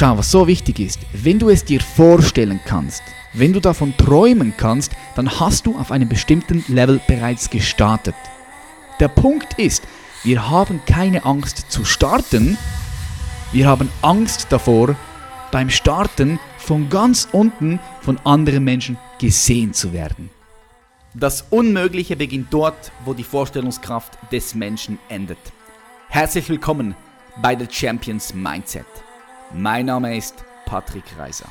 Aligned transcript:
Schau, 0.00 0.16
was 0.16 0.30
so 0.30 0.46
wichtig 0.46 0.80
ist, 0.80 0.98
wenn 1.12 1.38
du 1.38 1.50
es 1.50 1.62
dir 1.62 1.78
vorstellen 1.78 2.58
kannst, 2.64 3.02
wenn 3.34 3.52
du 3.52 3.60
davon 3.60 3.94
träumen 3.98 4.54
kannst, 4.56 4.92
dann 5.14 5.28
hast 5.38 5.66
du 5.66 5.78
auf 5.78 5.92
einem 5.92 6.08
bestimmten 6.08 6.64
Level 6.68 7.02
bereits 7.06 7.50
gestartet. 7.50 8.14
Der 8.98 9.08
Punkt 9.08 9.58
ist, 9.58 9.86
wir 10.24 10.48
haben 10.48 10.80
keine 10.86 11.26
Angst 11.26 11.70
zu 11.70 11.84
starten, 11.84 12.56
wir 13.52 13.68
haben 13.68 13.90
Angst 14.00 14.46
davor, 14.48 14.96
beim 15.52 15.68
Starten 15.68 16.40
von 16.56 16.88
ganz 16.88 17.28
unten 17.32 17.78
von 18.00 18.18
anderen 18.24 18.64
Menschen 18.64 18.96
gesehen 19.18 19.74
zu 19.74 19.92
werden. 19.92 20.30
Das 21.12 21.44
Unmögliche 21.50 22.16
beginnt 22.16 22.46
dort, 22.54 22.90
wo 23.04 23.12
die 23.12 23.22
Vorstellungskraft 23.22 24.16
des 24.32 24.54
Menschen 24.54 24.98
endet. 25.10 25.52
Herzlich 26.08 26.48
willkommen 26.48 26.94
bei 27.42 27.54
The 27.54 27.66
Champions 27.70 28.32
Mindset. 28.32 28.86
Mein 29.52 29.86
Name 29.86 30.16
ist 30.16 30.44
Patrick 30.64 31.04
Reiser. 31.18 31.48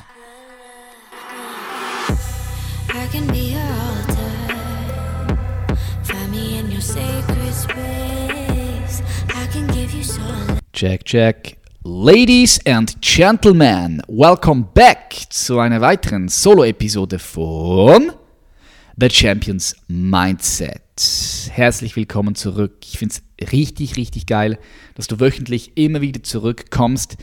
Check, 10.72 11.04
check. 11.04 11.58
Ladies 11.84 12.58
and 12.66 12.96
Gentlemen, 13.02 14.02
welcome 14.08 14.66
back 14.72 15.14
zu 15.28 15.58
einer 15.58 15.82
weiteren 15.82 16.28
Solo-Episode 16.28 17.18
von 17.18 18.12
The 18.96 19.10
Champions 19.10 19.76
Mindset. 19.88 20.80
Herzlich 21.50 21.96
willkommen 21.96 22.34
zurück. 22.34 22.76
Ich 22.82 22.98
finde 22.98 23.14
es 23.14 23.22
richtig, 23.52 23.96
richtig 23.96 24.26
geil, 24.26 24.58
dass 24.94 25.06
du 25.06 25.20
wöchentlich 25.20 25.72
immer 25.76 26.00
wieder 26.00 26.22
zurückkommst 26.22 27.16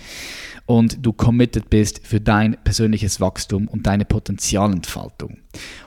und 0.65 1.05
du 1.05 1.13
committed 1.13 1.69
bist 1.69 2.05
für 2.05 2.19
dein 2.19 2.57
persönliches 2.63 3.21
Wachstum 3.21 3.67
und 3.67 3.87
deine 3.87 4.05
Potenzialentfaltung. 4.05 5.37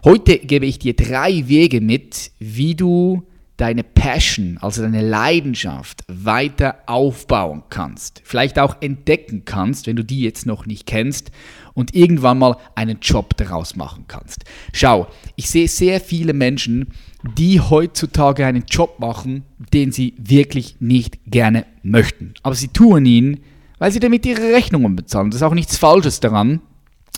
Heute 0.05 0.38
gebe 0.38 0.66
ich 0.66 0.78
dir 0.78 0.94
drei 0.94 1.48
Wege 1.48 1.80
mit, 1.80 2.32
wie 2.38 2.74
du 2.74 3.27
deine 3.60 3.84
Passion, 3.84 4.56
also 4.62 4.80
deine 4.80 5.02
Leidenschaft 5.02 6.02
weiter 6.08 6.77
aufbauen 6.86 7.62
kannst. 7.68 8.22
Vielleicht 8.24 8.58
auch 8.58 8.80
entdecken 8.80 9.44
kannst, 9.44 9.86
wenn 9.86 9.96
du 9.96 10.02
die 10.02 10.20
jetzt 10.20 10.46
noch 10.46 10.64
nicht 10.64 10.86
kennst 10.86 11.30
und 11.74 11.94
irgendwann 11.94 12.38
mal 12.38 12.56
einen 12.74 13.00
Job 13.02 13.36
daraus 13.36 13.77
machen 13.77 14.06
kannst. 14.08 14.44
Schau, 14.72 15.08
ich 15.36 15.50
sehe 15.50 15.68
sehr 15.68 16.00
viele 16.00 16.33
Menschen, 16.33 16.88
die 17.22 17.60
heutzutage 17.60 18.46
einen 18.46 18.64
Job 18.68 18.98
machen, 18.98 19.44
den 19.72 19.92
sie 19.92 20.14
wirklich 20.18 20.76
nicht 20.80 21.18
gerne 21.27 21.66
möchten. 21.82 22.34
Aber 22.42 22.54
sie 22.54 22.68
tun 22.68 23.04
ihn, 23.06 23.40
weil 23.78 23.92
sie 23.92 24.00
damit 24.00 24.27
ihre 24.27 24.52
Rechnungen 24.52 24.96
bezahlen. 24.96 25.30
Das 25.30 25.40
ist 25.40 25.42
auch 25.42 25.54
nichts 25.54 25.77
Falsches 25.77 26.20
daran, 26.20 26.60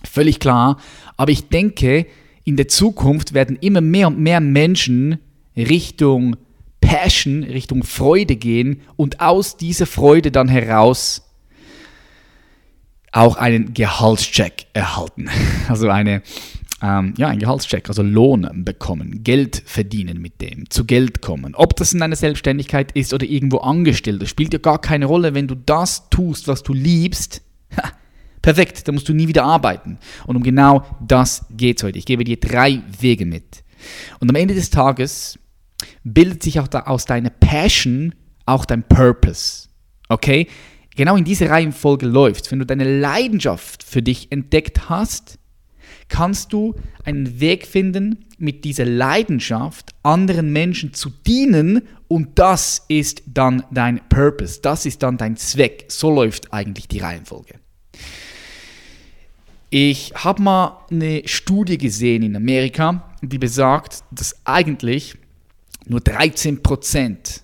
völlig 0.04 0.40
klar. 0.40 0.78
Aber 1.16 1.30
ich 1.30 1.48
denke, 1.48 2.06
in 2.44 2.56
der 2.56 2.68
Zukunft 2.68 3.34
werden 3.34 3.56
immer 3.60 3.80
mehr 3.80 4.08
und 4.08 4.18
mehr 4.18 4.40
Menschen 4.40 5.18
Richtung 5.56 6.36
Passion, 6.80 7.44
Richtung 7.44 7.84
Freude 7.84 8.36
gehen 8.36 8.80
und 8.96 9.20
aus 9.20 9.56
dieser 9.56 9.86
Freude 9.86 10.30
dann 10.30 10.48
heraus 10.48 11.22
auch 13.12 13.36
einen 13.36 13.74
Gehaltscheck 13.74 14.66
erhalten. 14.72 15.28
Also 15.68 15.88
eine, 15.88 16.22
ähm, 16.82 17.14
ja, 17.16 17.28
ein 17.28 17.38
Gehaltscheck, 17.38 17.88
also 17.88 18.02
Lohn 18.02 18.64
bekommen, 18.64 19.22
Geld 19.22 19.62
verdienen 19.64 20.20
mit 20.20 20.40
dem, 20.40 20.68
zu 20.68 20.84
Geld 20.84 21.22
kommen. 21.22 21.54
Ob 21.54 21.76
das 21.76 21.92
in 21.92 22.02
einer 22.02 22.16
Selbstständigkeit 22.16 22.90
ist 22.92 23.14
oder 23.14 23.24
irgendwo 23.24 23.58
angestellt, 23.58 24.20
das 24.20 24.28
spielt 24.28 24.52
ja 24.52 24.58
gar 24.58 24.80
keine 24.80 25.06
Rolle, 25.06 25.34
wenn 25.34 25.46
du 25.46 25.54
das 25.54 26.10
tust, 26.10 26.48
was 26.48 26.64
du 26.64 26.72
liebst. 26.72 27.42
perfekt, 28.42 28.88
da 28.88 28.92
musst 28.92 29.08
du 29.08 29.14
nie 29.14 29.28
wieder 29.28 29.44
arbeiten. 29.44 29.98
Und 30.26 30.36
um 30.36 30.42
genau 30.42 30.84
das 31.00 31.46
geht 31.50 31.78
es 31.78 31.84
heute. 31.84 31.98
Ich 31.98 32.06
gebe 32.06 32.24
dir 32.24 32.38
drei 32.38 32.82
Wege 33.00 33.26
mit. 33.26 33.62
Und 34.18 34.28
am 34.28 34.34
Ende 34.36 34.54
des 34.54 34.70
Tages 34.70 35.38
bildet 36.02 36.42
sich 36.42 36.58
auch 36.58 36.68
da 36.68 36.80
aus 36.80 37.04
deiner 37.04 37.30
Passion 37.30 38.14
auch 38.44 38.64
dein 38.64 38.82
Purpose. 38.82 39.68
Okay? 40.08 40.48
Genau 40.96 41.16
in 41.16 41.24
diese 41.24 41.48
Reihenfolge 41.48 42.06
läuft. 42.06 42.50
Wenn 42.50 42.58
du 42.58 42.66
deine 42.66 43.00
Leidenschaft 43.00 43.84
für 43.84 44.02
dich 44.02 44.30
entdeckt 44.32 44.88
hast, 44.88 45.38
kannst 46.12 46.52
du 46.52 46.74
einen 47.04 47.40
Weg 47.40 47.66
finden, 47.66 48.26
mit 48.36 48.64
dieser 48.64 48.84
Leidenschaft 48.84 49.92
anderen 50.02 50.52
Menschen 50.52 50.92
zu 50.92 51.08
dienen 51.08 51.82
und 52.06 52.38
das 52.38 52.84
ist 52.88 53.22
dann 53.26 53.64
dein 53.70 53.98
Purpose, 54.10 54.60
das 54.60 54.84
ist 54.84 55.02
dann 55.02 55.16
dein 55.16 55.36
Zweck. 55.36 55.86
So 55.88 56.10
läuft 56.10 56.52
eigentlich 56.52 56.86
die 56.86 56.98
Reihenfolge. 56.98 57.54
Ich 59.70 60.12
habe 60.14 60.42
mal 60.42 60.84
eine 60.90 61.22
Studie 61.24 61.78
gesehen 61.78 62.22
in 62.22 62.36
Amerika, 62.36 63.14
die 63.22 63.38
besagt, 63.38 64.04
dass 64.10 64.36
eigentlich 64.44 65.14
nur 65.86 66.00
13% 66.00 67.40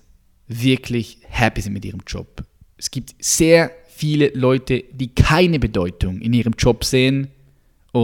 wirklich 0.47 1.17
happy 1.27 1.61
sind 1.61 1.73
mit 1.73 1.85
ihrem 1.85 2.01
Job. 2.05 2.43
Es 2.77 2.91
gibt 2.91 3.15
sehr 3.19 3.71
viele 3.87 4.29
Leute, 4.35 4.83
die 4.91 5.15
keine 5.15 5.57
Bedeutung 5.57 6.21
in 6.21 6.33
ihrem 6.33 6.53
Job 6.55 6.83
sehen 6.83 7.29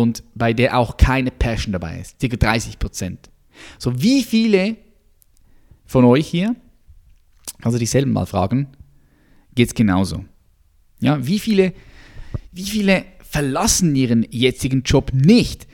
und 0.02 0.24
bei 0.36 0.54
der 0.54 0.78
auch 0.78 0.98
keine 0.98 1.32
Passion 1.32 1.74
dabei 1.74 2.00
ist. 2.00 2.20
Circa 2.20 2.36
30%. 2.36 3.18
So, 3.78 4.02
wie 4.02 4.24
viele 4.24 4.78
von 5.86 6.06
euch 6.06 6.28
hier, 6.28 6.56
also 7.62 7.78
dieselben 7.78 8.12
mal 8.12 8.26
fragen, 8.26 8.68
geht 9.54 9.70
es 9.70 9.74
genauso? 9.76 10.26
Ja, 11.00 11.26
wie 11.26 11.40
viele, 11.40 11.74
wie 12.52 12.64
viele 12.64 13.06
verlassen 13.22 13.96
ihren 13.96 14.26
jetzigen 14.32 14.84
Job 14.84 15.12
nicht 15.14 15.68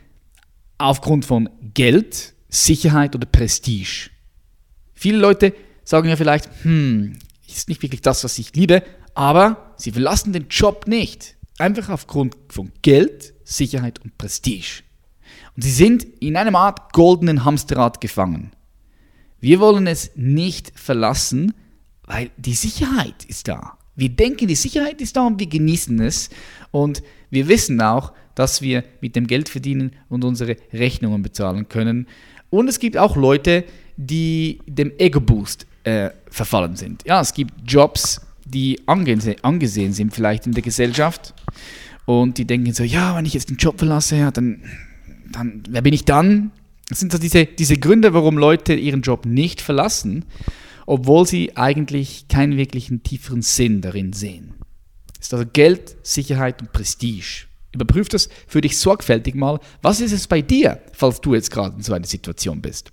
aufgrund 0.78 1.26
von 1.26 1.50
Geld, 1.74 2.34
Sicherheit 2.50 3.16
oder 3.16 3.26
Prestige? 3.26 4.10
Viele 4.94 5.18
Leute 5.18 5.54
sagen 5.84 6.10
ja 6.10 6.16
vielleicht, 6.16 6.50
hm, 6.64 7.18
ist 7.48 7.70
nicht 7.70 7.82
wirklich 7.82 8.02
das, 8.02 8.24
was 8.24 8.38
ich 8.40 8.56
liebe, 8.56 8.84
aber 9.14 9.74
sie 9.78 9.92
verlassen 9.92 10.34
den 10.34 10.48
Job 10.50 10.88
nicht. 10.88 11.36
Einfach 11.58 11.90
aufgrund 11.90 12.36
von 12.50 12.72
Geld, 12.82 13.34
Sicherheit 13.52 14.00
und 14.00 14.18
Prestige. 14.18 14.84
Und 15.56 15.64
sie 15.64 15.72
sind 15.72 16.04
in 16.20 16.38
einer 16.38 16.58
Art 16.58 16.94
goldenen 16.94 17.46
Hamsterrad 17.46 18.02
gefangen. 18.02 18.52
Wir 19.40 19.60
wollen 19.60 19.88
es 19.88 20.12
nicht 20.16 20.72
verlassen, 20.76 21.54
weil 22.06 22.30
die 22.38 22.54
Sicherheit 22.54 23.26
ist 23.26 23.48
da. 23.48 23.78
Wir 23.96 24.10
denken, 24.10 24.48
die 24.48 24.56
Sicherheit 24.56 25.02
ist 25.02 25.18
da 25.18 25.28
und 25.28 25.40
wir 25.40 25.48
genießen 25.48 26.00
es. 26.02 26.30
Und 26.72 27.04
wir 27.30 27.48
wissen 27.48 27.82
auch, 27.82 28.14
dass 28.36 28.62
wir 28.62 28.84
mit 29.02 29.16
dem 29.16 29.28
Geld 29.28 29.50
verdienen 29.50 29.92
und 30.10 30.24
unsere 30.24 30.56
Rechnungen 30.72 31.22
bezahlen 31.22 31.68
können. 31.68 32.08
Und 32.50 32.68
es 32.68 32.80
gibt 32.80 32.98
auch 32.98 33.16
Leute, 33.16 33.66
die 33.98 34.60
dem 34.66 34.92
Ego-Boost 34.98 35.66
äh, 35.84 36.12
verfallen 36.30 36.76
sind. 36.76 37.04
Ja, 37.06 37.22
es 37.22 37.34
gibt 37.34 37.54
Jobs, 37.66 38.22
die 38.46 38.80
angese 38.88 39.36
angesehen 39.44 39.94
sind 39.94 40.14
vielleicht 40.14 40.46
in 40.46 40.54
der 40.54 40.64
Gesellschaft 40.64 41.34
und 42.06 42.38
die 42.38 42.46
denken 42.46 42.74
so, 42.74 42.84
ja, 42.84 43.16
wenn 43.16 43.26
ich 43.26 43.34
jetzt 43.34 43.50
den 43.50 43.58
Job 43.58 43.78
verlasse, 43.78 44.18
ja, 44.18 44.32
dann, 44.32 44.64
dann 45.32 45.64
wer 45.70 45.82
bin 45.82 45.94
ich 45.94 46.06
dann? 46.06 46.52
Das 46.90 47.00
sind 47.00 47.12
so 47.12 47.18
diese, 47.18 47.46
diese 47.46 47.78
Gründe, 47.78 48.14
warum 48.14 48.38
Leute 48.38 48.74
ihren 48.74 49.02
Job 49.02 49.26
nicht 49.26 49.62
verlassen, 49.62 50.26
obwohl 50.86 51.26
sie 51.26 51.56
eigentlich 51.56 52.28
keinen 52.28 52.58
wirklichen 52.58 53.04
tieferen 53.04 53.42
Sinn 53.42 53.82
darin 53.82 54.14
sehen. 54.14 54.56
Es 55.20 55.28
ist 55.28 55.34
also 55.34 55.46
Geld, 55.52 55.96
Sicherheit 56.04 56.62
und 56.62 56.74
Prestige. 56.74 57.46
Überprüf 57.74 58.10
das 58.10 58.28
für 58.48 58.60
dich 58.60 58.78
sorgfältig 58.78 59.36
mal. 59.36 59.60
Was 59.82 60.02
ist 60.02 60.12
es 60.12 60.28
bei 60.28 60.42
dir, 60.42 60.82
falls 60.92 61.22
du 61.22 61.34
jetzt 61.34 61.52
gerade 61.52 61.78
in 61.78 61.84
so 61.84 61.94
einer 61.94 62.08
Situation 62.08 62.62
bist? 62.62 62.92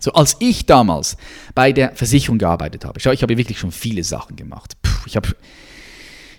So, 0.00 0.12
als 0.12 0.36
ich 0.40 0.66
damals 0.66 1.16
bei 1.54 1.72
der 1.72 1.94
Versicherung 1.94 2.38
gearbeitet 2.38 2.84
habe, 2.84 3.00
schau, 3.00 3.12
ich 3.12 3.22
habe 3.22 3.36
wirklich 3.36 3.58
schon 3.58 3.72
viele 3.72 4.02
Sachen 4.04 4.36
gemacht. 4.36 4.76
Puh, 4.82 5.06
ich 5.06 5.16
habe 5.16 5.28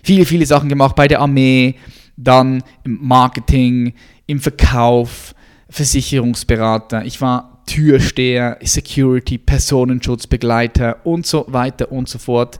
viele, 0.08 0.24
viele 0.24 0.46
Sachen 0.46 0.70
gemacht 0.70 0.96
bei 0.96 1.06
der 1.06 1.20
Armee, 1.20 1.74
dann 2.16 2.62
im 2.82 2.98
Marketing, 3.02 3.92
im 4.26 4.40
Verkauf, 4.40 5.34
Versicherungsberater. 5.68 7.04
Ich 7.04 7.20
war 7.20 7.62
Türsteher, 7.66 8.58
Security, 8.62 9.36
Personenschutzbegleiter 9.36 11.04
und 11.04 11.26
so 11.26 11.44
weiter 11.48 11.92
und 11.92 12.08
so 12.08 12.18
fort. 12.18 12.58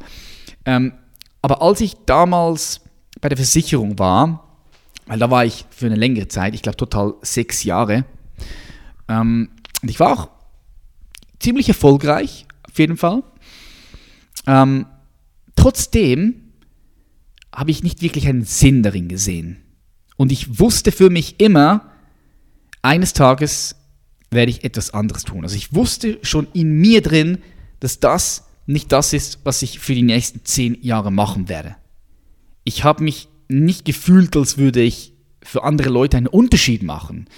Ähm, 0.66 0.92
aber 1.40 1.62
als 1.62 1.80
ich 1.80 1.96
damals 2.04 2.82
bei 3.18 3.30
der 3.30 3.38
Versicherung 3.38 3.98
war, 3.98 4.46
weil 5.06 5.18
da 5.18 5.30
war 5.30 5.46
ich 5.46 5.64
für 5.70 5.86
eine 5.86 5.96
längere 5.96 6.28
Zeit, 6.28 6.54
ich 6.54 6.60
glaube 6.60 6.76
total 6.76 7.14
sechs 7.22 7.64
Jahre, 7.64 8.04
ähm, 9.08 9.48
und 9.80 9.90
ich 9.90 9.98
war 9.98 10.12
auch 10.12 10.28
ziemlich 11.38 11.70
erfolgreich, 11.70 12.46
auf 12.70 12.78
jeden 12.78 12.98
Fall. 12.98 13.22
Ähm, 14.46 14.84
trotzdem 15.56 16.47
habe 17.52 17.70
ich 17.70 17.82
nicht 17.82 18.02
wirklich 18.02 18.28
einen 18.28 18.44
Sinn 18.44 18.82
darin 18.82 19.08
gesehen. 19.08 19.58
Und 20.16 20.32
ich 20.32 20.58
wusste 20.58 20.92
für 20.92 21.10
mich 21.10 21.40
immer, 21.40 21.90
eines 22.82 23.12
Tages 23.12 23.76
werde 24.30 24.50
ich 24.50 24.64
etwas 24.64 24.92
anderes 24.92 25.24
tun. 25.24 25.44
Also 25.44 25.56
ich 25.56 25.74
wusste 25.74 26.18
schon 26.22 26.48
in 26.52 26.72
mir 26.72 27.02
drin, 27.02 27.38
dass 27.80 28.00
das 28.00 28.44
nicht 28.66 28.92
das 28.92 29.12
ist, 29.12 29.40
was 29.44 29.62
ich 29.62 29.78
für 29.78 29.94
die 29.94 30.02
nächsten 30.02 30.44
zehn 30.44 30.76
Jahre 30.82 31.10
machen 31.10 31.48
werde. 31.48 31.76
Ich 32.64 32.84
habe 32.84 33.02
mich 33.02 33.28
nicht 33.48 33.84
gefühlt, 33.84 34.36
als 34.36 34.58
würde 34.58 34.82
ich 34.82 35.14
für 35.42 35.64
andere 35.64 35.88
Leute 35.88 36.18
einen 36.18 36.26
Unterschied 36.26 36.82
machen. 36.82 37.28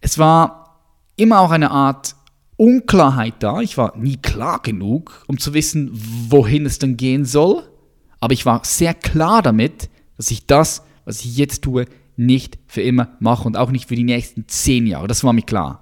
Es 0.00 0.18
war 0.18 0.82
immer 1.16 1.40
auch 1.40 1.50
eine 1.50 1.70
Art 1.70 2.14
Unklarheit 2.56 3.34
da. 3.38 3.60
Ich 3.60 3.78
war 3.78 3.96
nie 3.96 4.18
klar 4.18 4.60
genug, 4.62 5.24
um 5.28 5.38
zu 5.38 5.54
wissen, 5.54 5.90
wohin 6.28 6.66
es 6.66 6.78
dann 6.78 6.96
gehen 6.96 7.24
soll. 7.24 7.66
Aber 8.22 8.34
ich 8.34 8.46
war 8.46 8.60
sehr 8.64 8.94
klar 8.94 9.42
damit, 9.42 9.90
dass 10.16 10.30
ich 10.30 10.46
das, 10.46 10.84
was 11.04 11.24
ich 11.24 11.36
jetzt 11.36 11.62
tue, 11.62 11.86
nicht 12.16 12.56
für 12.68 12.80
immer 12.80 13.08
mache 13.18 13.48
und 13.48 13.56
auch 13.56 13.72
nicht 13.72 13.88
für 13.88 13.96
die 13.96 14.04
nächsten 14.04 14.46
zehn 14.46 14.86
Jahre. 14.86 15.08
Das 15.08 15.24
war 15.24 15.32
mir 15.32 15.42
klar. 15.42 15.80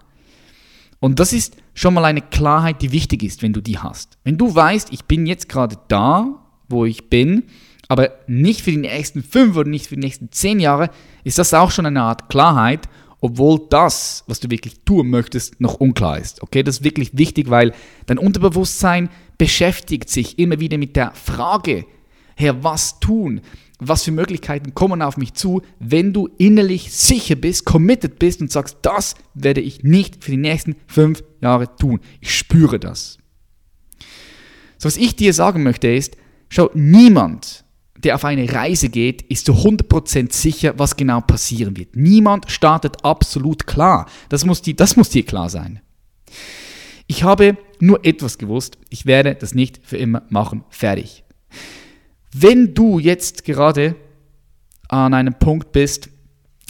Und 1.00 1.20
das 1.20 1.34
ist 1.34 1.58
schon 1.74 1.92
mal 1.92 2.06
eine 2.06 2.22
Klarheit, 2.22 2.80
die 2.80 2.92
wichtig 2.92 3.24
ist, 3.24 3.42
wenn 3.42 3.52
du 3.52 3.60
die 3.60 3.76
hast. 3.76 4.16
Wenn 4.24 4.38
du 4.38 4.54
weißt, 4.54 4.90
ich 4.90 5.04
bin 5.04 5.26
jetzt 5.26 5.50
gerade 5.50 5.76
da, 5.88 6.42
wo 6.66 6.86
ich 6.86 7.10
bin, 7.10 7.42
aber 7.88 8.08
nicht 8.26 8.62
für 8.62 8.70
die 8.70 8.78
nächsten 8.78 9.22
fünf 9.22 9.54
oder 9.54 9.68
nicht 9.68 9.88
für 9.88 9.96
die 9.96 10.06
nächsten 10.06 10.32
zehn 10.32 10.60
Jahre, 10.60 10.88
ist 11.24 11.36
das 11.36 11.52
auch 11.52 11.70
schon 11.70 11.84
eine 11.84 12.00
Art 12.00 12.30
Klarheit, 12.30 12.88
obwohl 13.20 13.66
das, 13.68 14.24
was 14.28 14.40
du 14.40 14.48
wirklich 14.48 14.80
tun 14.86 15.10
möchtest, 15.10 15.60
noch 15.60 15.74
unklar 15.74 16.18
ist. 16.18 16.42
Okay, 16.42 16.62
das 16.62 16.76
ist 16.76 16.84
wirklich 16.84 17.10
wichtig, 17.18 17.50
weil 17.50 17.74
dein 18.06 18.16
Unterbewusstsein 18.16 19.10
beschäftigt 19.36 20.08
sich 20.08 20.38
immer 20.38 20.58
wieder 20.58 20.78
mit 20.78 20.96
der 20.96 21.12
Frage, 21.12 21.84
Herr, 22.40 22.64
was 22.64 22.98
tun? 23.00 23.40
was 23.80 24.04
für 24.04 24.12
Möglichkeiten 24.12 24.74
kommen 24.74 25.02
auf 25.02 25.16
mich 25.16 25.34
zu, 25.34 25.62
wenn 25.78 26.12
du 26.12 26.28
innerlich 26.38 26.92
sicher 26.92 27.34
bist, 27.34 27.64
committed 27.64 28.18
bist 28.18 28.40
und 28.40 28.52
sagst, 28.52 28.78
das 28.82 29.14
werde 29.34 29.60
ich 29.60 29.82
nicht 29.82 30.22
für 30.22 30.30
die 30.30 30.36
nächsten 30.36 30.76
fünf 30.86 31.24
Jahre 31.40 31.74
tun. 31.76 32.00
Ich 32.20 32.36
spüre 32.36 32.78
das. 32.78 33.18
So, 34.78 34.86
was 34.86 34.96
ich 34.96 35.16
dir 35.16 35.32
sagen 35.32 35.62
möchte 35.62 35.88
ist, 35.88 36.16
schau, 36.48 36.70
niemand, 36.74 37.64
der 37.96 38.14
auf 38.14 38.24
eine 38.24 38.52
Reise 38.52 38.88
geht, 38.88 39.22
ist 39.22 39.46
zu 39.46 39.52
100% 39.52 40.32
sicher, 40.32 40.74
was 40.76 40.96
genau 40.96 41.20
passieren 41.20 41.76
wird. 41.76 41.96
Niemand 41.96 42.50
startet 42.50 43.04
absolut 43.04 43.66
klar. 43.66 44.06
Das 44.28 44.44
muss, 44.44 44.62
die, 44.62 44.74
das 44.74 44.96
muss 44.96 45.10
dir 45.10 45.24
klar 45.24 45.50
sein. 45.50 45.80
Ich 47.06 47.24
habe 47.24 47.58
nur 47.80 48.04
etwas 48.04 48.38
gewusst, 48.38 48.78
ich 48.88 49.04
werde 49.04 49.34
das 49.34 49.54
nicht 49.54 49.80
für 49.82 49.96
immer 49.96 50.22
machen. 50.28 50.64
Fertig. 50.70 51.24
Wenn 52.32 52.74
du 52.74 52.98
jetzt 52.98 53.44
gerade 53.44 53.96
an 54.88 55.14
einem 55.14 55.34
Punkt 55.34 55.72
bist, 55.72 56.10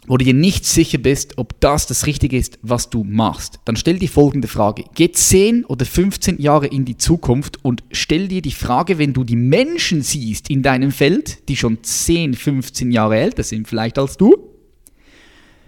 wo 0.06 0.16
du 0.16 0.24
dir 0.24 0.34
nicht 0.34 0.64
sicher 0.64 0.96
bist, 0.96 1.36
ob 1.36 1.60
das 1.60 1.86
das 1.86 2.06
Richtige 2.06 2.38
ist, 2.38 2.58
was 2.62 2.88
du 2.88 3.04
machst, 3.04 3.60
dann 3.66 3.76
stell 3.76 3.98
dir 3.98 4.08
folgende 4.08 4.48
Frage. 4.48 4.84
Geh 4.94 5.12
10 5.12 5.66
oder 5.66 5.84
15 5.84 6.40
Jahre 6.40 6.66
in 6.66 6.86
die 6.86 6.96
Zukunft 6.96 7.62
und 7.62 7.84
stell 7.92 8.28
dir 8.28 8.40
die 8.40 8.52
Frage, 8.52 8.98
wenn 8.98 9.12
du 9.12 9.22
die 9.22 9.36
Menschen 9.36 10.02
siehst 10.02 10.48
in 10.48 10.62
deinem 10.62 10.92
Feld, 10.92 11.48
die 11.48 11.56
schon 11.56 11.82
10, 11.82 12.34
15 12.34 12.90
Jahre 12.90 13.18
älter 13.18 13.42
sind 13.42 13.68
vielleicht 13.68 13.98
als 13.98 14.16
du, 14.16 14.34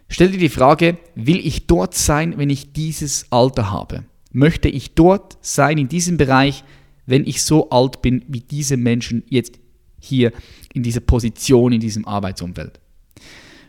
stell 0.09 0.31
dir 0.31 0.39
die 0.39 0.49
Frage, 0.49 0.97
will 1.15 1.39
ich 1.39 1.67
dort 1.67 1.95
sein, 1.95 2.39
wenn 2.39 2.49
ich 2.49 2.73
dieses 2.73 3.27
Alter 3.31 3.71
habe? 3.71 4.05
Möchte 4.33 4.71
ich 4.71 4.95
dort 4.95 5.37
sein 5.43 5.77
in 5.77 5.89
diesem 5.89 6.17
Bereich, 6.17 6.65
wenn 7.05 7.27
ich 7.27 7.43
so 7.43 7.69
alt 7.69 8.01
bin, 8.01 8.25
wie 8.29 8.41
diese 8.41 8.79
Menschen 8.79 9.25
jetzt 9.29 9.62
hier 10.03 10.33
in 10.75 10.83
dieser 10.83 11.01
Position, 11.01 11.73
in 11.73 11.81
diesem 11.81 12.07
Arbeitsumfeld. 12.07 12.81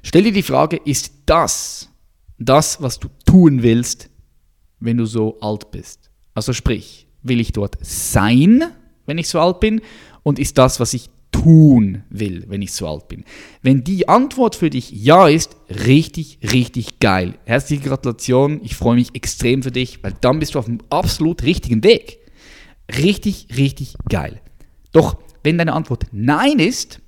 Stell 0.01 0.23
dir 0.23 0.33
die 0.33 0.43
Frage, 0.43 0.77
ist 0.83 1.13
das 1.25 1.89
das, 2.37 2.81
was 2.81 2.99
du 2.99 3.07
tun 3.25 3.63
willst, 3.63 4.09
wenn 4.79 4.97
du 4.97 5.05
so 5.05 5.39
alt 5.39 5.71
bist? 5.71 6.09
Also 6.33 6.51
sprich, 6.51 7.07
will 7.21 7.39
ich 7.39 7.53
dort 7.53 7.77
sein, 7.81 8.63
wenn 9.05 9.17
ich 9.17 9.29
so 9.29 9.39
alt 9.39 9.59
bin? 9.59 9.81
Und 10.23 10.39
ist 10.39 10.57
das, 10.57 10.79
was 10.79 10.93
ich 10.93 11.09
tun 11.31 12.03
will, 12.09 12.45
wenn 12.47 12.61
ich 12.61 12.73
so 12.73 12.87
alt 12.87 13.07
bin? 13.07 13.23
Wenn 13.61 13.83
die 13.83 14.07
Antwort 14.07 14.55
für 14.55 14.69
dich 14.69 14.91
ja 14.91 15.27
ist, 15.27 15.55
richtig, 15.69 16.39
richtig 16.51 16.99
geil. 16.99 17.35
Herzliche 17.45 17.83
Gratulation, 17.83 18.61
ich 18.63 18.75
freue 18.75 18.95
mich 18.95 19.15
extrem 19.15 19.63
für 19.63 19.71
dich, 19.71 20.03
weil 20.03 20.13
dann 20.21 20.39
bist 20.39 20.55
du 20.55 20.59
auf 20.59 20.65
dem 20.65 20.79
absolut 20.89 21.43
richtigen 21.43 21.83
Weg. 21.83 22.19
Richtig, 22.97 23.47
richtig 23.57 23.95
geil. 24.09 24.41
Doch 24.91 25.17
wenn 25.43 25.57
deine 25.57 25.73
Antwort 25.73 26.07
Nein 26.11 26.59
ist, 26.59 26.99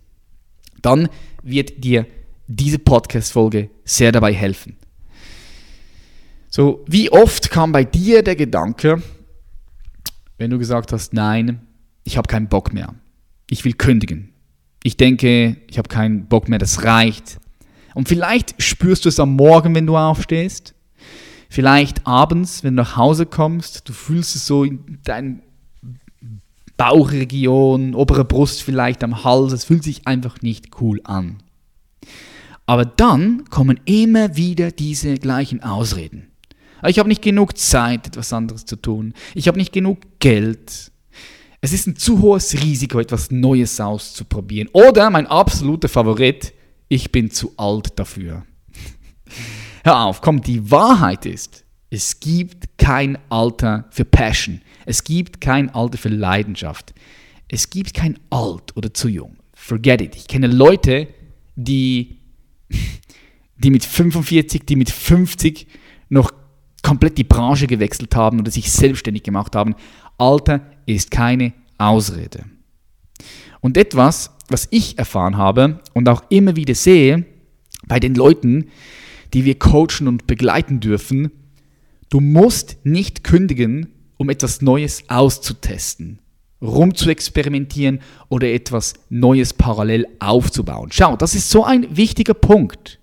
dann 0.82 1.10
wird 1.42 1.84
dir 1.84 2.06
diese 2.48 2.80
Podcast-Folge 2.80 3.70
sehr 3.84 4.12
dabei 4.12 4.34
helfen. 4.34 4.78
So, 6.50 6.86
wie 6.88 7.12
oft 7.12 7.50
kam 7.50 7.72
bei 7.72 7.84
dir 7.84 8.24
der 8.24 8.36
Gedanke, 8.36 9.02
wenn 10.38 10.52
du 10.52 10.58
gesagt 10.58 10.94
hast, 10.94 11.14
nein, 11.14 11.62
ich 12.04 12.18
habe 12.18 12.28
keinen 12.28 12.48
Bock 12.48 12.72
mehr, 12.72 12.94
ich 13.50 13.66
will 13.66 13.74
kündigen, 13.74 14.34
ich 14.84 14.96
denke, 14.96 15.58
ich 15.68 15.78
habe 15.78 15.90
keinen 15.90 16.28
Bock 16.28 16.48
mehr, 16.48 16.60
das 16.60 16.84
reicht. 16.84 17.40
Und 17.94 18.08
vielleicht 18.08 18.62
spürst 18.62 19.06
du 19.06 19.10
es 19.10 19.20
am 19.20 19.36
Morgen, 19.36 19.74
wenn 19.74 19.88
du 19.88 19.98
aufstehst, 19.98 20.76
vielleicht 21.50 22.06
abends, 22.06 22.64
wenn 22.64 22.76
du 22.76 22.84
nach 22.84 22.96
Hause 22.96 23.26
kommst, 23.26 23.90
du 23.90 23.94
fühlst 23.94 24.36
es 24.36 24.46
so 24.46 24.64
in 24.64 25.00
deinem 25.04 25.42
Bauchregion, 26.78 27.96
obere 27.96 28.26
Brust 28.26 28.64
vielleicht 28.64 29.04
am 29.04 29.24
Hals. 29.24 29.54
Es 29.54 29.66
fühlt 29.66 29.84
sich 29.84 30.08
einfach 30.08 30.42
nicht 30.42 30.82
cool 30.82 31.00
an. 31.04 31.38
Aber 32.66 32.86
dann 32.86 33.46
kommen 33.50 33.80
immer 33.86 34.36
wieder 34.36 34.72
diese 34.72 35.16
gleichen 35.16 35.62
Ausreden. 35.62 36.32
Ich 36.88 37.00
habe 37.00 37.10
nicht 37.10 37.22
genug 37.22 37.58
Zeit, 37.58 38.08
etwas 38.08 38.34
anderes 38.34 38.66
zu 38.66 38.76
tun. 38.76 39.14
Ich 39.34 39.48
habe 39.48 39.58
nicht 39.58 39.74
genug 39.74 40.00
Geld. 40.20 40.92
Es 41.62 41.74
ist 41.74 41.88
ein 41.88 41.96
zu 41.96 42.22
hohes 42.22 42.62
Risiko, 42.62 43.00
etwas 43.00 43.32
Neues 43.32 43.80
auszuprobieren. 43.80 44.70
Oder 44.74 45.10
mein 45.10 45.26
absoluter 45.26 45.90
Favorit, 45.90 46.54
ich 46.90 47.12
bin 47.12 47.32
zu 47.32 47.54
alt 47.58 47.98
dafür. 47.98 48.46
Hör 49.84 50.02
auf, 50.02 50.22
komm, 50.22 50.42
die 50.42 50.70
Wahrheit 50.70 51.26
ist, 51.26 51.64
es 51.90 52.20
gibt 52.20 52.78
kein 52.78 53.18
Alter 53.30 53.86
für 53.90 54.06
Passion. 54.06 54.62
Es 54.86 55.04
gibt 55.04 55.42
kein 55.42 55.70
Alter 55.74 55.98
für 55.98 56.10
Leidenschaft. 56.10 56.94
Es 57.48 57.70
gibt 57.70 57.94
kein 57.94 58.20
alt 58.30 58.76
oder 58.76 58.94
zu 58.94 59.08
jung. 59.08 59.38
Forget 59.54 60.02
it. 60.02 60.16
Ich 60.16 60.28
kenne 60.28 60.48
Leute, 60.48 61.08
die, 61.56 62.18
die 63.58 63.70
mit 63.72 63.86
45, 63.86 64.66
die 64.66 64.76
mit 64.76 64.90
50 64.90 65.68
noch 66.10 66.32
komplett 66.82 67.18
die 67.18 67.24
Branche 67.24 67.68
gewechselt 67.68 68.16
haben 68.16 68.40
oder 68.40 68.52
sich 68.52 68.72
selbstständig 68.72 69.24
gemacht 69.24 69.56
haben. 69.56 69.76
Alter 70.18 70.62
ist 70.86 71.10
keine 71.12 71.54
Ausrede. 71.78 72.46
Und 73.60 73.78
etwas, 73.78 74.32
was 74.50 74.68
ich 74.70 74.98
erfahren 75.00 75.38
habe 75.38 75.80
und 75.94 76.08
auch 76.08 76.24
immer 76.30 76.56
wieder 76.56 76.76
sehe 76.76 77.26
bei 77.88 78.00
den 78.00 78.14
Leuten, 78.14 78.68
die 79.34 79.46
wir 79.46 79.58
coachen 79.58 80.08
und 80.08 80.28
begleiten 80.28 80.80
dürfen, 80.80 81.32
du 82.10 82.20
musst 82.20 82.78
nicht 82.86 83.24
kündigen, 83.24 83.88
um 84.18 84.30
etwas 84.30 84.62
Neues 84.62 85.04
auszutesten, 85.08 86.20
rum 86.62 86.96
zu 86.96 87.10
experimentieren 87.10 88.00
oder 88.30 88.52
etwas 88.52 88.94
Neues 89.10 89.54
parallel 89.54 90.08
aufzubauen. 90.20 90.90
Schau, 90.92 91.16
das 91.16 91.36
ist 91.36 91.50
so 91.50 91.64
ein 91.64 91.96
wichtiger 91.96 92.34
Punkt, 92.34 93.00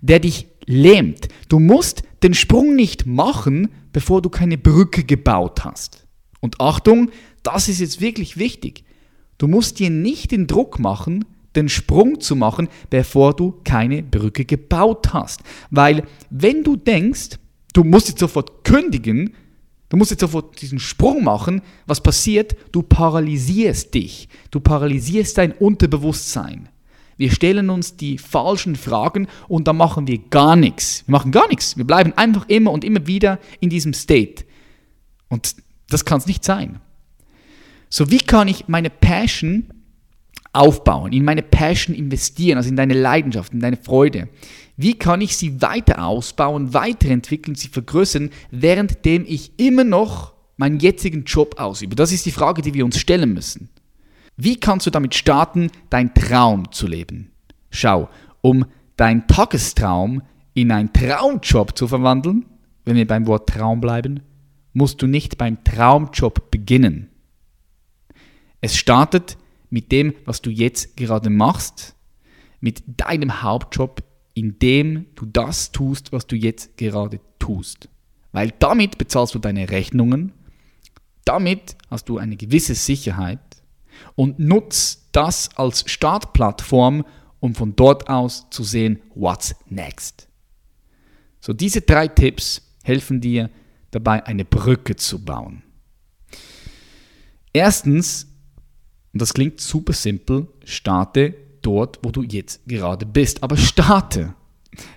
der 0.00 0.20
dich 0.20 0.46
lähmt. 0.66 1.28
Du 1.48 1.58
musst 1.58 2.02
den 2.22 2.34
Sprung 2.34 2.74
nicht 2.74 3.06
machen, 3.06 3.68
bevor 3.92 4.22
du 4.22 4.28
keine 4.28 4.58
Brücke 4.58 5.04
gebaut 5.04 5.64
hast. 5.64 6.06
Und 6.40 6.60
Achtung, 6.60 7.10
das 7.42 7.68
ist 7.68 7.80
jetzt 7.80 8.00
wirklich 8.00 8.36
wichtig. 8.36 8.84
Du 9.38 9.48
musst 9.48 9.78
dir 9.78 9.90
nicht 9.90 10.32
den 10.32 10.46
Druck 10.46 10.78
machen, 10.78 11.24
den 11.54 11.68
Sprung 11.68 12.20
zu 12.20 12.36
machen, 12.36 12.68
bevor 12.90 13.34
du 13.34 13.54
keine 13.64 14.02
Brücke 14.02 14.44
gebaut 14.44 15.12
hast. 15.12 15.40
Weil 15.70 16.04
wenn 16.30 16.62
du 16.62 16.76
denkst, 16.76 17.38
du 17.72 17.84
musst 17.84 18.08
jetzt 18.08 18.20
sofort 18.20 18.64
kündigen, 18.64 19.34
Du 19.88 19.96
musst 19.96 20.10
jetzt 20.10 20.20
sofort 20.20 20.60
diesen 20.60 20.78
Sprung 20.78 21.22
machen. 21.22 21.62
Was 21.86 22.02
passiert? 22.02 22.56
Du 22.72 22.82
paralysierst 22.82 23.94
dich. 23.94 24.28
Du 24.50 24.60
paralysierst 24.60 25.38
dein 25.38 25.52
Unterbewusstsein. 25.52 26.68
Wir 27.16 27.30
stellen 27.30 27.70
uns 27.70 27.96
die 27.96 28.18
falschen 28.18 28.76
Fragen 28.76 29.26
und 29.48 29.68
dann 29.68 29.76
machen 29.76 30.06
wir 30.06 30.18
gar 30.18 30.56
nichts. 30.56 31.04
Wir 31.06 31.12
machen 31.12 31.32
gar 31.32 31.48
nichts. 31.48 31.76
Wir 31.76 31.86
bleiben 31.86 32.12
einfach 32.14 32.46
immer 32.48 32.72
und 32.72 32.84
immer 32.84 33.06
wieder 33.06 33.38
in 33.60 33.70
diesem 33.70 33.94
State. 33.94 34.44
Und 35.28 35.56
das 35.88 36.04
kann 36.04 36.18
es 36.18 36.26
nicht 36.26 36.44
sein. 36.44 36.80
So, 37.88 38.10
wie 38.10 38.18
kann 38.18 38.48
ich 38.48 38.68
meine 38.68 38.90
Passion 38.90 39.72
aufbauen, 40.56 41.12
in 41.12 41.24
meine 41.24 41.42
Passion 41.42 41.94
investieren, 41.94 42.56
also 42.56 42.68
in 42.68 42.76
deine 42.76 42.94
Leidenschaft, 42.94 43.52
in 43.52 43.60
deine 43.60 43.76
Freude? 43.76 44.28
Wie 44.76 44.94
kann 44.94 45.20
ich 45.20 45.36
sie 45.36 45.62
weiter 45.62 46.04
ausbauen, 46.06 46.74
weiterentwickeln, 46.74 47.54
sie 47.54 47.68
vergrößern, 47.68 48.30
währenddem 48.50 49.24
ich 49.26 49.58
immer 49.58 49.84
noch 49.84 50.34
meinen 50.56 50.80
jetzigen 50.80 51.24
Job 51.24 51.58
ausübe? 51.58 51.96
Das 51.96 52.12
ist 52.12 52.26
die 52.26 52.32
Frage, 52.32 52.62
die 52.62 52.74
wir 52.74 52.84
uns 52.84 52.98
stellen 52.98 53.32
müssen. 53.32 53.70
Wie 54.36 54.56
kannst 54.56 54.86
du 54.86 54.90
damit 54.90 55.14
starten, 55.14 55.70
dein 55.88 56.12
Traum 56.12 56.70
zu 56.72 56.86
leben? 56.86 57.30
Schau, 57.70 58.08
um 58.42 58.66
dein 58.96 59.26
Tagestraum 59.26 60.22
in 60.52 60.70
einen 60.70 60.92
Traumjob 60.92 61.76
zu 61.76 61.88
verwandeln, 61.88 62.46
wenn 62.84 62.96
wir 62.96 63.06
beim 63.06 63.26
Wort 63.26 63.48
Traum 63.48 63.80
bleiben, 63.80 64.20
musst 64.72 65.00
du 65.00 65.06
nicht 65.06 65.38
beim 65.38 65.64
Traumjob 65.64 66.50
beginnen. 66.50 67.08
Es 68.60 68.76
startet 68.76 69.38
mit 69.70 69.92
dem, 69.92 70.14
was 70.24 70.42
du 70.42 70.50
jetzt 70.50 70.96
gerade 70.96 71.30
machst 71.30 71.94
mit 72.60 72.82
deinem 72.86 73.42
Hauptjob, 73.42 74.02
indem 74.34 75.06
du 75.14 75.26
das 75.26 75.72
tust, 75.72 76.12
was 76.12 76.26
du 76.26 76.36
jetzt 76.36 76.76
gerade 76.76 77.20
tust. 77.38 77.88
Weil 78.32 78.52
damit 78.58 78.98
bezahlst 78.98 79.34
du 79.34 79.38
deine 79.38 79.70
Rechnungen, 79.70 80.32
damit 81.24 81.76
hast 81.90 82.08
du 82.08 82.18
eine 82.18 82.36
gewisse 82.36 82.74
Sicherheit 82.74 83.40
und 84.14 84.38
nutzt 84.38 85.08
das 85.12 85.56
als 85.56 85.90
Startplattform, 85.90 87.04
um 87.40 87.54
von 87.54 87.76
dort 87.76 88.08
aus 88.08 88.46
zu 88.50 88.62
sehen, 88.62 89.00
what's 89.14 89.54
next. 89.68 90.28
So, 91.40 91.52
diese 91.52 91.80
drei 91.80 92.08
Tipps 92.08 92.62
helfen 92.82 93.20
dir 93.20 93.50
dabei, 93.90 94.24
eine 94.26 94.44
Brücke 94.44 94.96
zu 94.96 95.24
bauen. 95.24 95.62
Erstens, 97.52 98.26
und 99.16 99.22
das 99.22 99.32
klingt 99.32 99.62
super 99.62 99.94
simpel, 99.94 100.46
starte 100.62 101.34
dort, 101.62 101.98
wo 102.02 102.10
du 102.10 102.22
jetzt 102.22 102.60
gerade 102.66 103.06
bist. 103.06 103.42
Aber 103.42 103.56
starte. 103.56 104.34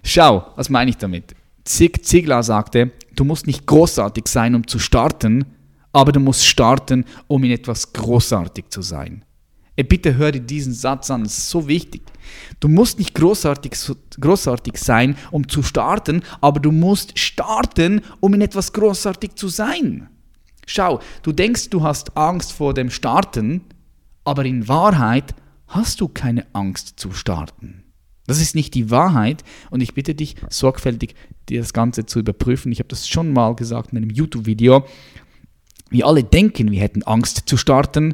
Schau, 0.03 0.47
was 0.57 0.69
meine 0.69 0.89
ich 0.89 0.97
damit? 0.97 1.33
Zig 1.63 2.03
Ziglar 2.03 2.43
sagte, 2.43 2.91
du 3.15 3.23
musst 3.23 3.47
nicht 3.47 3.65
großartig 3.65 4.27
sein, 4.27 4.55
um 4.55 4.67
zu 4.67 4.77
starten, 4.77 5.45
aber 5.93 6.11
du 6.11 6.19
musst 6.19 6.45
starten, 6.45 7.05
um 7.27 7.45
in 7.45 7.51
etwas 7.51 7.93
großartig 7.93 8.65
zu 8.67 8.81
sein. 8.81 9.23
Ey, 9.77 9.85
bitte 9.85 10.17
hör 10.17 10.33
dir 10.33 10.41
diesen 10.41 10.73
Satz 10.73 11.09
an, 11.09 11.23
das 11.23 11.37
ist 11.37 11.49
so 11.49 11.69
wichtig. 11.69 12.01
Du 12.59 12.67
musst 12.67 12.99
nicht 12.99 13.15
großartig, 13.15 13.71
großartig 14.19 14.75
sein, 14.75 15.15
um 15.31 15.47
zu 15.47 15.63
starten, 15.63 16.23
aber 16.41 16.59
du 16.59 16.73
musst 16.73 17.17
starten, 17.17 18.01
um 18.19 18.33
in 18.33 18.41
etwas 18.41 18.73
großartig 18.73 19.35
zu 19.35 19.47
sein. 19.47 20.09
Schau, 20.65 20.99
du 21.23 21.31
denkst, 21.31 21.69
du 21.69 21.81
hast 21.81 22.17
Angst 22.17 22.51
vor 22.51 22.73
dem 22.73 22.91
Starten, 22.91 23.61
aber 24.29 24.45
in 24.45 24.67
Wahrheit 24.67 25.35
hast 25.67 26.01
du 26.01 26.07
keine 26.07 26.45
Angst 26.53 26.99
zu 26.99 27.11
starten. 27.11 27.83
Das 28.27 28.39
ist 28.39 28.53
nicht 28.53 28.75
die 28.75 28.91
Wahrheit 28.91 29.43
und 29.71 29.81
ich 29.81 29.95
bitte 29.95 30.13
dich 30.13 30.35
sorgfältig, 30.49 31.15
dir 31.49 31.61
das 31.61 31.73
Ganze 31.73 32.05
zu 32.05 32.19
überprüfen. 32.19 32.71
Ich 32.71 32.77
habe 32.77 32.87
das 32.87 33.09
schon 33.09 33.33
mal 33.33 33.55
gesagt 33.55 33.91
in 33.91 33.97
einem 33.97 34.11
YouTube-Video. 34.11 34.85
Wir 35.89 36.05
alle 36.05 36.23
denken, 36.23 36.69
wir 36.69 36.79
hätten 36.79 37.01
Angst 37.03 37.43
zu 37.47 37.57
starten, 37.57 38.13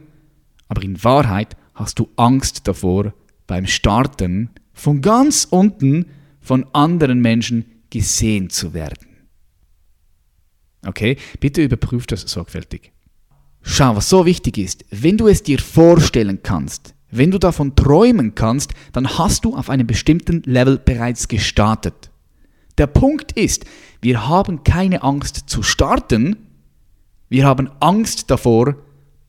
aber 0.69 0.83
in 0.83 1.03
Wahrheit 1.03 1.57
hast 1.73 1.99
du 1.99 2.07
Angst 2.15 2.65
davor, 2.65 3.13
beim 3.45 3.67
Starten 3.67 4.51
von 4.71 5.01
ganz 5.01 5.45
unten 5.49 6.05
von 6.39 6.65
anderen 6.73 7.19
Menschen 7.19 7.65
gesehen 7.89 8.49
zu 8.49 8.73
werden. 8.73 9.27
Okay, 10.85 11.17
bitte 11.41 11.61
überprüf 11.61 12.07
das 12.07 12.21
sorgfältig. 12.21 12.94
Schau, 13.67 13.95
was 13.95 14.07
so 14.07 14.25
wichtig 14.27 14.59
ist, 14.59 14.85
wenn 14.91 15.17
du 15.17 15.27
es 15.27 15.41
dir 15.41 15.57
vorstellen 15.57 16.41
kannst, 16.43 16.93
wenn 17.09 17.31
du 17.31 17.39
davon 17.39 17.75
träumen 17.75 18.35
kannst, 18.35 18.73
dann 18.93 19.17
hast 19.17 19.43
du 19.43 19.55
auf 19.55 19.71
einem 19.71 19.87
bestimmten 19.87 20.43
Level 20.45 20.77
bereits 20.77 21.27
gestartet. 21.27 22.11
Der 22.77 22.85
Punkt 22.87 23.31
ist, 23.31 23.65
wir 24.01 24.27
haben 24.27 24.63
keine 24.63 25.01
Angst 25.01 25.45
zu 25.47 25.63
starten, 25.63 26.37
wir 27.27 27.45
haben 27.45 27.69
Angst 27.79 28.29
davor, 28.29 28.75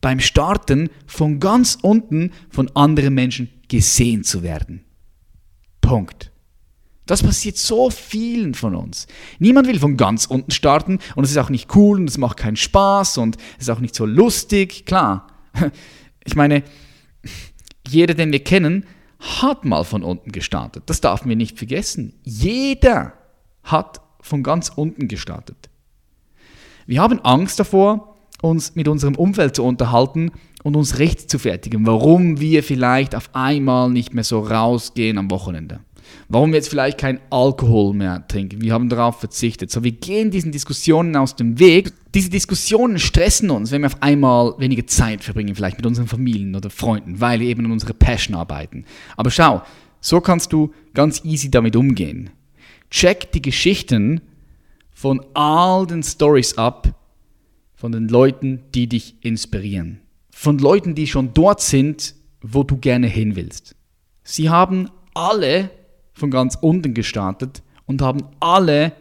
beim 0.01 0.19
Starten 0.19 0.91
von 1.07 1.39
ganz 1.39 1.79
unten 1.81 2.31
von 2.51 2.69
anderen 2.75 3.15
Menschen 3.15 3.49
gesehen 3.67 4.23
zu 4.23 4.43
werden. 4.43 4.85
Punkt. 5.81 6.31
Das 7.07 7.23
passiert 7.23 7.57
so 7.57 7.89
vielen 7.89 8.53
von 8.53 8.75
uns. 8.75 9.07
Niemand 9.39 9.67
will 9.67 9.79
von 9.79 9.97
ganz 9.97 10.25
unten 10.25 10.51
starten 10.51 10.99
und 11.15 11.23
es 11.23 11.31
ist 11.31 11.37
auch 11.37 11.49
nicht 11.49 11.75
cool 11.75 11.99
und 11.99 12.09
es 12.09 12.17
macht 12.17 12.37
keinen 12.37 12.57
Spaß 12.57 13.17
und 13.17 13.37
es 13.57 13.63
ist 13.63 13.69
auch 13.69 13.79
nicht 13.79 13.95
so 13.95 14.05
lustig. 14.05 14.85
Klar, 14.85 15.27
ich 16.25 16.35
meine, 16.35 16.63
jeder, 17.87 18.13
den 18.13 18.31
wir 18.31 18.43
kennen, 18.43 18.85
hat 19.19 19.65
mal 19.65 19.83
von 19.83 20.03
unten 20.03 20.31
gestartet. 20.31 20.83
Das 20.87 21.01
darf 21.01 21.25
wir 21.25 21.35
nicht 21.35 21.57
vergessen. 21.57 22.13
Jeder 22.23 23.13
hat 23.63 24.01
von 24.21 24.43
ganz 24.43 24.69
unten 24.69 25.07
gestartet. 25.07 25.69
Wir 26.85 27.01
haben 27.01 27.19
Angst 27.21 27.59
davor, 27.59 28.15
uns 28.41 28.75
mit 28.75 28.87
unserem 28.87 29.15
Umfeld 29.15 29.55
zu 29.55 29.63
unterhalten 29.63 30.31
und 30.63 30.75
uns 30.75 30.99
recht 30.99 31.29
zu 31.29 31.39
fertigen, 31.39 31.85
warum 31.87 32.39
wir 32.39 32.63
vielleicht 32.63 33.15
auf 33.15 33.29
einmal 33.33 33.89
nicht 33.89 34.13
mehr 34.13 34.23
so 34.23 34.39
rausgehen 34.39 35.17
am 35.17 35.31
Wochenende. 35.31 35.79
Warum 36.29 36.51
wir 36.51 36.57
jetzt 36.57 36.69
vielleicht 36.69 36.97
kein 36.97 37.19
Alkohol 37.29 37.93
mehr 37.93 38.27
trinken. 38.27 38.61
Wir 38.61 38.73
haben 38.73 38.89
darauf 38.89 39.19
verzichtet. 39.19 39.71
So, 39.71 39.83
wir 39.83 39.93
gehen 39.93 40.31
diesen 40.31 40.51
Diskussionen 40.51 41.15
aus 41.15 41.35
dem 41.35 41.59
Weg. 41.59 41.93
Diese 42.13 42.29
Diskussionen 42.29 42.99
stressen 42.99 43.49
uns, 43.49 43.71
wenn 43.71 43.81
wir 43.81 43.87
auf 43.87 44.01
einmal 44.01 44.55
weniger 44.57 44.85
Zeit 44.87 45.23
verbringen, 45.23 45.55
vielleicht 45.55 45.77
mit 45.77 45.85
unseren 45.85 46.07
Familien 46.07 46.55
oder 46.55 46.69
Freunden, 46.69 47.21
weil 47.21 47.39
wir 47.39 47.47
eben 47.47 47.65
an 47.65 47.71
unserer 47.71 47.93
Passion 47.93 48.35
arbeiten. 48.35 48.85
Aber 49.15 49.31
schau, 49.31 49.61
so 50.01 50.21
kannst 50.21 50.51
du 50.53 50.73
ganz 50.93 51.23
easy 51.23 51.49
damit 51.49 51.75
umgehen. 51.75 52.29
Check 52.89 53.31
die 53.31 53.41
Geschichten 53.41 54.21
von 54.91 55.23
all 55.33 55.85
den 55.85 56.03
Stories 56.03 56.57
ab, 56.57 56.93
von 57.75 57.91
den 57.91 58.07
Leuten, 58.07 58.63
die 58.73 58.87
dich 58.87 59.15
inspirieren. 59.21 60.01
Von 60.31 60.57
Leuten, 60.57 60.95
die 60.95 61.07
schon 61.07 61.33
dort 61.33 61.61
sind, 61.61 62.15
wo 62.41 62.63
du 62.63 62.77
gerne 62.77 63.07
hin 63.07 63.35
willst. 63.35 63.75
Sie 64.23 64.49
haben 64.49 64.89
alle 65.13 65.69
von 66.17 66.31
ganz 66.31 66.57
unten 66.59 66.93
gestartet 66.93 67.61
und 67.85 68.01
haben 68.01 68.23
alle 68.39 68.93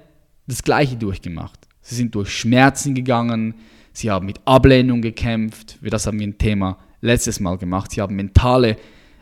das 0.46 0.62
Gleiche 0.62 0.96
durchgemacht. 0.96 1.66
Sie 1.80 1.94
sind 1.94 2.14
durch 2.14 2.30
Schmerzen 2.30 2.94
gegangen, 2.94 3.54
sie 3.92 4.10
haben 4.10 4.26
mit 4.26 4.40
Ablehnung 4.44 5.02
gekämpft, 5.02 5.78
das 5.82 6.06
haben 6.06 6.18
wir 6.18 6.26
ein 6.26 6.38
Thema 6.38 6.78
letztes 7.00 7.40
Mal 7.40 7.58
gemacht, 7.58 7.92
sie 7.92 8.00
haben 8.00 8.16
mentale 8.16 8.76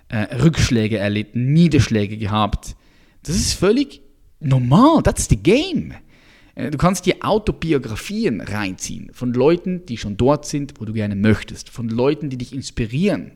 äh, 0.09 0.35
Rückschläge 0.37 0.99
erlitten, 0.99 1.53
Niederschläge 1.53 2.17
gehabt. 2.19 2.77
Das 3.23 3.37
ist 3.37 3.55
völlig 3.55 4.03
normal, 4.41 5.03
that's 5.03 5.29
the 5.29 5.37
game. 5.37 5.95
Äh, 6.55 6.71
du 6.71 6.79
kannst 6.79 7.07
dir 7.07 7.17
Autobiografien 7.21 8.41
reinziehen 8.41 9.11
von 9.13 9.33
Leuten, 9.33 9.87
die 9.87 9.97
schon 9.97 10.17
dort 10.17 10.47
sind, 10.47 10.75
wo 10.81 10.85
du 10.85 10.93
gerne 10.93 11.17
möchtest, 11.17 11.71
von 11.71 11.89
Leuten, 11.89 12.29
die 12.31 12.39
dich 12.39 12.53
inspirieren. 12.53 13.33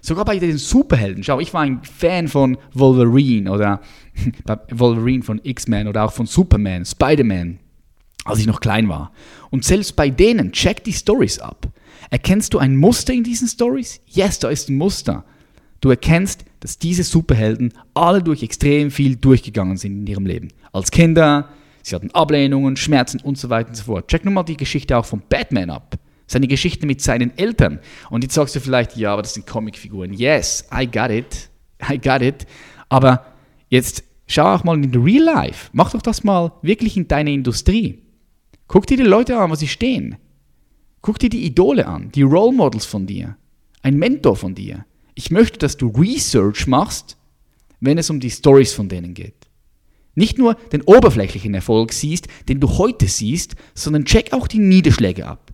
Sogar 0.00 0.24
bei 0.24 0.38
den 0.38 0.58
Superhelden. 0.58 1.22
Schau, 1.22 1.40
ich 1.40 1.52
war 1.54 1.62
ein 1.62 1.80
Fan 1.82 2.28
von 2.28 2.58
Wolverine 2.72 3.50
oder 3.50 3.80
Wolverine 4.70 5.22
von 5.22 5.40
X-Men 5.42 5.88
oder 5.88 6.04
auch 6.04 6.12
von 6.12 6.26
Superman, 6.26 6.84
Spider-Man, 6.84 7.58
als 8.24 8.40
ich 8.40 8.46
noch 8.46 8.60
klein 8.60 8.88
war. 8.88 9.12
Und 9.50 9.64
selbst 9.64 9.96
bei 9.96 10.10
denen, 10.10 10.52
check 10.52 10.84
die 10.84 10.92
Stories 10.92 11.38
ab. 11.38 11.68
Erkennst 12.10 12.54
du 12.54 12.58
ein 12.58 12.76
Muster 12.76 13.12
in 13.12 13.24
diesen 13.24 13.48
Stories? 13.48 14.00
Yes, 14.06 14.38
da 14.38 14.48
ist 14.48 14.68
ein 14.68 14.76
Muster. 14.76 15.24
Du 15.80 15.90
erkennst, 15.90 16.44
dass 16.60 16.78
diese 16.78 17.04
Superhelden 17.04 17.72
alle 17.94 18.22
durch 18.22 18.42
extrem 18.42 18.90
viel 18.90 19.16
durchgegangen 19.16 19.76
sind 19.76 20.00
in 20.00 20.06
ihrem 20.06 20.26
Leben. 20.26 20.48
Als 20.72 20.90
Kinder, 20.90 21.50
sie 21.82 21.94
hatten 21.94 22.10
Ablehnungen, 22.12 22.76
Schmerzen 22.76 23.20
und 23.20 23.38
so 23.38 23.48
weiter 23.50 23.68
und 23.70 23.76
so 23.76 23.84
fort. 23.84 24.08
Check 24.08 24.24
nun 24.24 24.34
mal 24.34 24.42
die 24.42 24.56
Geschichte 24.56 24.96
auch 24.96 25.04
von 25.04 25.22
Batman 25.28 25.70
ab 25.70 25.98
seine 26.28 26.46
Geschichte 26.46 26.86
mit 26.86 27.02
seinen 27.02 27.36
Eltern. 27.36 27.80
Und 28.10 28.22
jetzt 28.22 28.34
sagst 28.34 28.54
du 28.54 28.60
vielleicht, 28.60 28.96
ja, 28.96 29.12
aber 29.12 29.22
das 29.22 29.34
sind 29.34 29.46
Comicfiguren. 29.46 30.12
Yes, 30.12 30.64
I 30.72 30.86
got 30.86 31.10
it. 31.10 31.48
I 31.90 31.98
got 31.98 32.22
it. 32.22 32.46
Aber 32.88 33.26
jetzt 33.68 34.04
schau 34.28 34.54
auch 34.54 34.62
mal 34.62 34.76
in 34.76 34.94
real 34.94 35.24
life. 35.24 35.70
Mach 35.72 35.90
doch 35.90 36.02
das 36.02 36.22
mal 36.22 36.52
wirklich 36.62 36.96
in 36.96 37.08
deine 37.08 37.32
Industrie. 37.32 38.02
Guck 38.68 38.86
dir 38.86 38.98
die 38.98 39.02
Leute 39.02 39.36
an, 39.36 39.50
wo 39.50 39.54
sie 39.56 39.66
stehen. 39.66 40.16
Guck 41.00 41.18
dir 41.18 41.30
die 41.30 41.44
Idole 41.44 41.86
an, 41.86 42.10
die 42.12 42.22
Role 42.22 42.54
Models 42.54 42.84
von 42.84 43.06
dir, 43.06 43.36
ein 43.82 43.96
Mentor 43.96 44.36
von 44.36 44.54
dir. 44.54 44.84
Ich 45.14 45.30
möchte, 45.30 45.58
dass 45.58 45.76
du 45.76 45.88
Research 45.88 46.66
machst, 46.66 47.16
wenn 47.80 47.98
es 47.98 48.10
um 48.10 48.20
die 48.20 48.30
Stories 48.30 48.72
von 48.72 48.88
denen 48.88 49.14
geht. 49.14 49.48
Nicht 50.14 50.36
nur 50.36 50.54
den 50.72 50.82
oberflächlichen 50.82 51.54
Erfolg 51.54 51.92
siehst, 51.92 52.26
den 52.48 52.58
du 52.60 52.68
heute 52.76 53.06
siehst, 53.06 53.54
sondern 53.74 54.04
check 54.04 54.32
auch 54.32 54.48
die 54.48 54.58
Niederschläge 54.58 55.26
ab. 55.26 55.47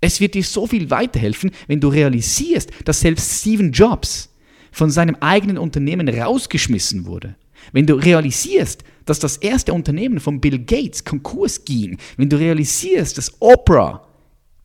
Es 0.00 0.20
wird 0.20 0.34
dir 0.34 0.44
so 0.44 0.66
viel 0.66 0.90
weiterhelfen, 0.90 1.50
wenn 1.66 1.80
du 1.80 1.88
realisierst, 1.88 2.70
dass 2.84 3.00
selbst 3.00 3.40
Steve 3.40 3.64
Jobs 3.64 4.30
von 4.70 4.90
seinem 4.90 5.16
eigenen 5.20 5.58
Unternehmen 5.58 6.08
rausgeschmissen 6.08 7.06
wurde. 7.06 7.36
Wenn 7.72 7.86
du 7.86 7.94
realisierst, 7.94 8.84
dass 9.06 9.18
das 9.18 9.38
erste 9.38 9.72
Unternehmen 9.72 10.20
von 10.20 10.40
Bill 10.40 10.58
Gates 10.58 11.04
Konkurs 11.04 11.64
ging, 11.64 11.96
wenn 12.16 12.28
du 12.28 12.38
realisierst, 12.38 13.16
dass 13.16 13.40
Oprah, 13.40 14.06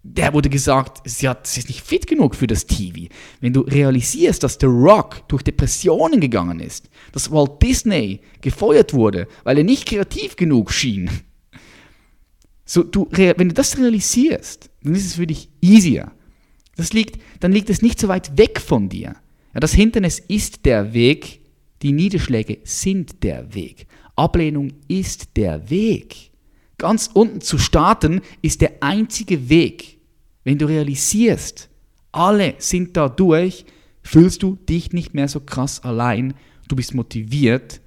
der 0.04 0.34
wurde 0.34 0.50
gesagt, 0.50 1.02
sie, 1.06 1.30
hat, 1.30 1.46
sie 1.46 1.60
ist 1.60 1.70
nicht 1.70 1.82
fit 1.82 2.08
genug 2.08 2.36
für 2.36 2.48
das 2.48 2.66
TV. 2.66 3.08
Wenn 3.40 3.54
du 3.54 3.62
realisierst, 3.62 4.44
dass 4.44 4.58
The 4.60 4.66
Rock 4.66 5.28
durch 5.28 5.44
Depressionen 5.44 6.20
gegangen 6.20 6.60
ist, 6.60 6.90
dass 7.12 7.32
Walt 7.32 7.62
Disney 7.62 8.20
gefeuert 8.42 8.94
wurde, 8.94 9.28
weil 9.44 9.60
er 9.60 9.64
nicht 9.64 9.88
kreativ 9.88 10.36
genug 10.36 10.72
schien. 10.72 11.10
So, 12.74 12.84
du, 12.84 13.06
wenn 13.12 13.50
du 13.50 13.54
das 13.54 13.78
realisierst, 13.78 14.70
dann 14.82 14.96
ist 14.96 15.06
es 15.06 15.16
für 15.16 15.28
dich 15.28 15.50
easier. 15.60 16.14
Das 16.78 16.94
liegt, 16.94 17.22
dann 17.42 17.52
liegt 17.52 17.70
es 17.70 17.82
nicht 17.82 18.00
so 18.00 18.08
weit 18.08 18.38
weg 18.38 18.62
von 18.62 18.88
dir. 18.88 19.18
Ja, 19.54 19.60
das 19.60 19.74
Hindernis 19.74 20.20
ist 20.20 20.66
der 20.66 20.94
Weg, 20.94 21.42
die 21.82 21.92
Niederschläge 21.92 22.60
sind 22.64 23.24
der 23.24 23.54
Weg. 23.54 23.88
Ablehnung 24.16 24.72
ist 24.88 25.36
der 25.36 25.70
Weg. 25.70 26.32
Ganz 26.78 27.10
unten 27.14 27.42
zu 27.42 27.58
starten 27.58 28.22
ist 28.42 28.62
der 28.62 28.82
einzige 28.82 29.50
Weg. 29.50 29.98
Wenn 30.46 30.58
du 30.58 30.66
realisierst, 30.66 31.68
alle 32.14 32.56
sind 32.60 32.96
da 32.96 33.10
durch, 33.10 33.66
fühlst 34.02 34.44
du 34.44 34.56
dich 34.56 34.94
nicht 34.94 35.14
mehr 35.14 35.28
so 35.28 35.42
krass 35.42 35.84
allein. 35.84 36.36
du 36.70 36.78
bist 36.78 36.94
motiviert 36.94 37.82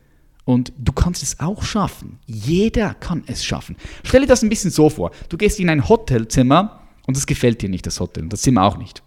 und 0.44 0.72
du 0.78 0.92
kannst 0.92 1.22
es 1.22 1.40
auch 1.40 1.62
schaffen. 1.62 2.18
Jeder 2.26 2.94
kann 2.94 3.24
es 3.26 3.44
schaffen. 3.44 3.76
Stell 4.02 4.22
dir 4.22 4.26
das 4.26 4.42
ein 4.42 4.48
bisschen 4.48 4.70
so 4.70 4.90
vor. 4.90 5.10
Du 5.28 5.36
gehst 5.36 5.58
in 5.58 5.70
ein 5.70 5.88
Hotelzimmer 5.88 6.80
und 7.06 7.16
es 7.16 7.26
gefällt 7.26 7.62
dir 7.62 7.68
nicht, 7.68 7.86
das 7.86 8.00
Hotel, 8.00 8.28
das 8.28 8.42
Zimmer 8.42 8.64
auch 8.64 8.76
nicht. 8.76 9.02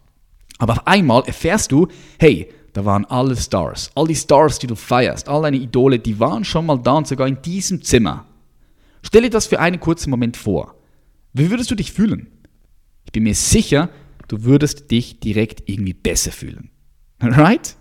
Aber 0.60 0.74
auf 0.74 0.88
einmal 0.88 1.24
erfährst 1.26 1.72
du, 1.72 1.88
hey, 2.20 2.50
da 2.74 2.86
waren 2.86 3.06
alle 3.06 3.36
Stars. 3.36 3.92
All 3.96 4.08
die 4.08 4.16
Stars, 4.16 4.60
die 4.60 4.68
du 4.68 4.76
feierst, 4.76 5.28
all 5.30 5.44
deine 5.44 5.58
Idole, 5.58 6.00
die 6.00 6.20
waren 6.20 6.44
schon 6.44 6.66
mal 6.66 6.78
da 6.78 6.94
und 6.94 7.08
sogar 7.08 7.28
in 7.28 7.42
diesem 7.42 7.82
Zimmer. 7.82 8.26
Stell 9.04 9.24
dir 9.24 9.30
das 9.30 9.48
für 9.48 9.60
einen 9.60 9.80
kurzen 9.80 10.10
Moment 10.10 10.38
vor. 10.38 10.76
Wie 11.34 11.50
würdest 11.50 11.72
du 11.72 11.76
dich 11.76 11.92
fühlen? 11.92 12.28
Ich 13.06 13.12
bin 13.12 13.24
mir 13.24 13.36
sicher, 13.36 13.90
du 14.28 14.44
würdest 14.44 14.92
dich 14.92 15.20
direkt 15.20 15.70
irgendwie 15.70 15.94
besser 15.94 16.32
fühlen. 16.32 16.72
Right? 17.22 17.76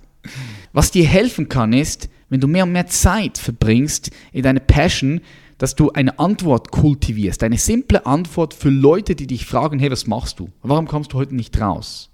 Was 0.72 0.90
dir 0.90 1.06
helfen 1.06 1.48
kann, 1.48 1.72
ist, 1.72 2.08
wenn 2.28 2.40
du 2.40 2.48
mehr 2.48 2.64
und 2.64 2.72
mehr 2.72 2.86
Zeit 2.86 3.38
verbringst 3.38 4.10
in 4.32 4.42
deine 4.42 4.60
Passion, 4.60 5.20
dass 5.58 5.74
du 5.74 5.90
eine 5.92 6.18
Antwort 6.18 6.70
kultivierst, 6.70 7.42
eine 7.42 7.58
simple 7.58 8.04
Antwort 8.04 8.52
für 8.52 8.68
Leute, 8.68 9.14
die 9.14 9.26
dich 9.26 9.46
fragen, 9.46 9.78
hey, 9.78 9.90
was 9.90 10.06
machst 10.06 10.38
du? 10.38 10.50
Warum 10.62 10.86
kommst 10.86 11.12
du 11.12 11.18
heute 11.18 11.34
nicht 11.34 11.58
raus? 11.60 12.10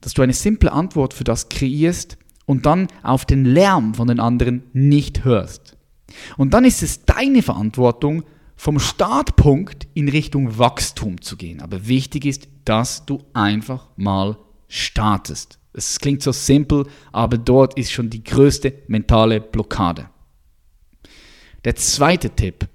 Dass 0.00 0.14
du 0.14 0.22
eine 0.22 0.32
simple 0.32 0.72
Antwort 0.72 1.14
für 1.14 1.24
das 1.24 1.48
kreierst 1.48 2.18
und 2.46 2.66
dann 2.66 2.88
auf 3.02 3.26
den 3.26 3.44
Lärm 3.44 3.94
von 3.94 4.08
den 4.08 4.20
anderen 4.20 4.64
nicht 4.72 5.24
hörst. 5.24 5.76
Und 6.36 6.54
dann 6.54 6.64
ist 6.64 6.82
es 6.82 7.04
deine 7.04 7.42
Verantwortung, 7.42 8.24
vom 8.56 8.80
Startpunkt 8.80 9.86
in 9.94 10.08
Richtung 10.08 10.58
Wachstum 10.58 11.20
zu 11.20 11.36
gehen. 11.36 11.62
Aber 11.62 11.86
wichtig 11.86 12.24
ist, 12.24 12.48
dass 12.64 13.06
du 13.06 13.22
einfach 13.32 13.88
mal 13.96 14.36
startest. 14.66 15.60
Es 15.78 16.00
klingt 16.00 16.22
so 16.22 16.32
simpel, 16.32 16.86
aber 17.12 17.38
dort 17.38 17.78
ist 17.78 17.92
schon 17.92 18.10
die 18.10 18.24
größte 18.24 18.74
mentale 18.88 19.40
Blockade. 19.40 20.10
Der 21.64 21.76
zweite 21.76 22.30
Tipp. 22.30 22.66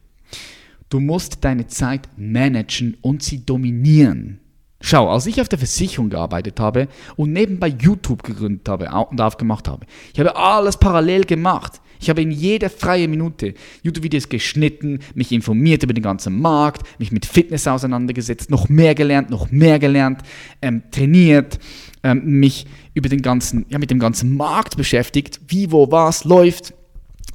Du 0.88 1.02
musst 1.02 1.44
deine 1.44 1.68
Zeit 1.68 2.08
managen 2.16 2.96
und 3.02 3.22
sie 3.22 3.46
dominieren. 3.46 4.40
Schau, 4.80 5.10
als 5.10 5.26
ich 5.26 5.42
auf 5.42 5.50
der 5.50 5.60
Versicherung 5.60 6.10
gearbeitet 6.10 6.60
habe 6.60 6.88
und 7.16 7.34
nebenbei 7.34 7.68
YouTube 7.68 8.24
gegründet 8.24 8.68
habe 8.70 8.90
und 9.10 9.20
aufgemacht 9.20 9.68
habe, 9.68 9.86
ich 10.14 10.20
habe 10.20 10.36
alles 10.36 10.78
parallel 10.78 11.26
gemacht. 11.26 11.82
Ich 12.00 12.10
habe 12.10 12.22
in 12.22 12.32
jeder 12.32 12.70
freien 12.70 13.10
Minute 13.10 13.54
YouTube-Videos 13.82 14.28
geschnitten, 14.28 15.00
mich 15.16 15.32
informiert 15.32 15.84
über 15.84 15.94
den 15.94 16.04
ganzen 16.04 16.40
Markt, 16.40 17.00
mich 17.00 17.14
mit 17.14 17.26
Fitness 17.26 17.66
auseinandergesetzt, 17.66 18.50
noch 18.50 18.68
mehr 18.68 18.94
gelernt, 18.94 19.30
noch 19.30 19.52
mehr 19.52 19.80
gelernt, 19.80 20.22
ähm, 20.62 20.84
trainiert, 20.92 21.60
ähm, 22.04 22.40
mich 22.40 22.66
über 22.94 23.10
den 23.10 23.22
ganzen, 23.22 23.66
ja, 23.70 23.80
mit 23.80 23.92
dem 23.92 24.00
ganzen 24.00 24.36
Markt 24.36 24.78
beschäftigt, 24.78 25.42
wie, 25.48 25.72
wo, 25.72 25.92
was 25.92 26.24
läuft. 26.24 26.74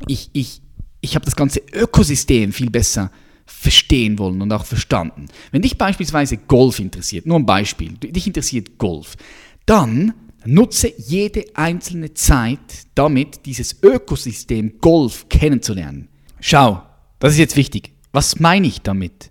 Ich, 0.06 0.30
ich, 0.32 0.62
ich 1.00 1.14
habe 1.14 1.24
das 1.24 1.36
ganze 1.36 1.60
Ökosystem 1.72 2.52
viel 2.52 2.70
besser 2.70 3.10
verstehen 3.46 4.18
wollen 4.18 4.42
und 4.42 4.52
auch 4.52 4.66
verstanden. 4.66 5.26
Wenn 5.50 5.62
dich 5.62 5.78
beispielsweise 5.78 6.36
Golf 6.36 6.78
interessiert, 6.78 7.26
nur 7.26 7.38
ein 7.38 7.46
Beispiel, 7.46 7.92
dich 7.92 8.26
interessiert 8.26 8.78
Golf, 8.78 9.16
dann 9.64 10.12
Nutze 10.44 10.92
jede 10.96 11.44
einzelne 11.54 12.14
Zeit 12.14 12.58
damit, 12.94 13.44
dieses 13.44 13.82
Ökosystem 13.82 14.78
Golf 14.80 15.28
kennenzulernen. 15.28 16.08
Schau, 16.40 16.82
das 17.18 17.32
ist 17.32 17.38
jetzt 17.38 17.56
wichtig. 17.56 17.92
Was 18.12 18.38
meine 18.38 18.66
ich 18.66 18.80
damit? 18.80 19.30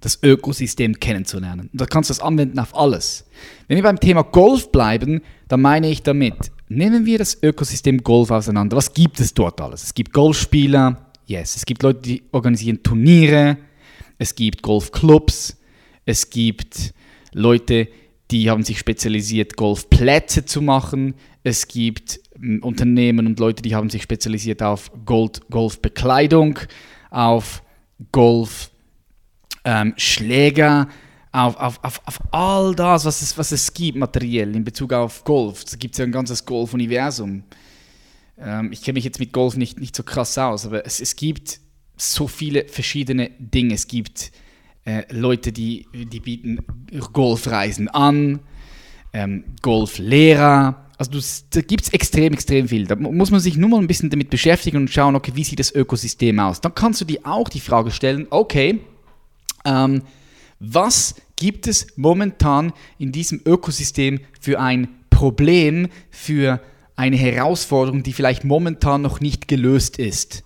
Das 0.00 0.22
Ökosystem 0.22 1.00
kennenzulernen. 1.00 1.68
Und 1.72 1.80
da 1.80 1.86
kannst 1.86 2.10
du 2.10 2.14
das 2.14 2.20
anwenden 2.20 2.58
auf 2.58 2.76
alles. 2.76 3.26
Wenn 3.66 3.76
wir 3.76 3.82
beim 3.82 4.00
Thema 4.00 4.22
Golf 4.22 4.70
bleiben, 4.70 5.22
dann 5.48 5.60
meine 5.60 5.90
ich 5.90 6.02
damit, 6.02 6.52
nehmen 6.68 7.06
wir 7.06 7.18
das 7.18 7.42
Ökosystem 7.42 8.02
Golf 8.02 8.30
auseinander. 8.30 8.76
Was 8.76 8.92
gibt 8.92 9.20
es 9.20 9.34
dort 9.34 9.60
alles? 9.60 9.82
Es 9.82 9.94
gibt 9.94 10.12
Golfspieler, 10.12 11.10
yes. 11.26 11.56
Es 11.56 11.66
gibt 11.66 11.82
Leute, 11.82 12.00
die 12.00 12.22
organisieren 12.32 12.82
Turniere. 12.82 13.56
Es 14.18 14.34
gibt 14.34 14.62
Golfclubs. 14.62 15.56
Es 16.04 16.30
gibt 16.30 16.94
Leute, 17.32 17.88
die 18.30 18.50
haben 18.50 18.62
sich 18.62 18.78
spezialisiert, 18.78 19.56
Golfplätze 19.56 20.44
zu 20.44 20.60
machen. 20.60 21.14
Es 21.42 21.68
gibt 21.68 22.20
ähm, 22.36 22.60
Unternehmen 22.62 23.26
und 23.26 23.38
Leute, 23.40 23.62
die 23.62 23.74
haben 23.74 23.90
sich 23.90 24.02
spezialisiert 24.02 24.62
auf 24.62 24.90
Gold, 25.04 25.42
Golfbekleidung, 25.50 26.58
auf 27.10 27.62
Golfschläger, 28.12 28.77
ähm, 29.68 29.94
auf, 31.30 31.56
auf, 31.56 31.84
auf, 31.84 32.00
auf 32.06 32.18
all 32.32 32.74
das, 32.74 33.04
was 33.04 33.20
es, 33.20 33.36
was 33.36 33.52
es 33.52 33.74
gibt 33.74 33.98
materiell 33.98 34.56
in 34.56 34.64
Bezug 34.64 34.92
auf 34.94 35.24
Golf. 35.24 35.64
Da 35.64 35.76
gibt 35.76 35.94
es 35.94 35.98
ja 35.98 36.04
ein 36.04 36.12
ganzes 36.12 36.46
Golf-Universum. 36.46 37.42
Ähm, 38.38 38.72
ich 38.72 38.82
kenne 38.82 38.94
mich 38.94 39.04
jetzt 39.04 39.20
mit 39.20 39.32
Golf 39.32 39.56
nicht, 39.56 39.78
nicht 39.78 39.94
so 39.94 40.02
krass 40.02 40.38
aus, 40.38 40.64
aber 40.64 40.86
es, 40.86 41.00
es 41.00 41.16
gibt 41.16 41.60
so 41.96 42.28
viele 42.28 42.66
verschiedene 42.66 43.30
Dinge. 43.38 43.74
Es 43.74 43.86
gibt 43.86 44.32
äh, 44.84 45.02
Leute, 45.10 45.52
die, 45.52 45.86
die 45.92 46.20
bieten 46.20 46.60
Golfreisen 47.12 47.88
an, 47.88 48.40
ähm, 49.12 49.44
Golflehrer. 49.60 50.86
Also 50.96 51.10
du, 51.10 51.20
da 51.50 51.60
gibt 51.60 51.82
es 51.82 51.88
extrem, 51.90 52.32
extrem 52.32 52.68
viel. 52.68 52.86
Da 52.86 52.96
muss 52.96 53.30
man 53.30 53.40
sich 53.40 53.56
nur 53.56 53.68
mal 53.68 53.80
ein 53.80 53.86
bisschen 53.86 54.08
damit 54.08 54.30
beschäftigen 54.30 54.78
und 54.78 54.90
schauen, 54.90 55.14
okay, 55.14 55.32
wie 55.34 55.44
sieht 55.44 55.60
das 55.60 55.74
Ökosystem 55.74 56.38
aus. 56.40 56.62
Dann 56.62 56.74
kannst 56.74 57.02
du 57.02 57.04
dir 57.04 57.20
auch 57.24 57.50
die 57.50 57.60
Frage 57.60 57.90
stellen, 57.90 58.26
okay, 58.30 58.80
ähm, 59.64 60.02
was 60.60 61.16
gibt 61.36 61.66
es 61.66 61.96
momentan 61.96 62.72
in 62.98 63.12
diesem 63.12 63.40
Ökosystem 63.44 64.20
für 64.40 64.60
ein 64.60 64.88
Problem, 65.10 65.88
für 66.10 66.60
eine 66.96 67.16
Herausforderung, 67.16 68.02
die 68.02 68.12
vielleicht 68.12 68.44
momentan 68.44 69.00
noch 69.02 69.20
nicht 69.20 69.48
gelöst 69.48 69.98
ist? 69.98 70.44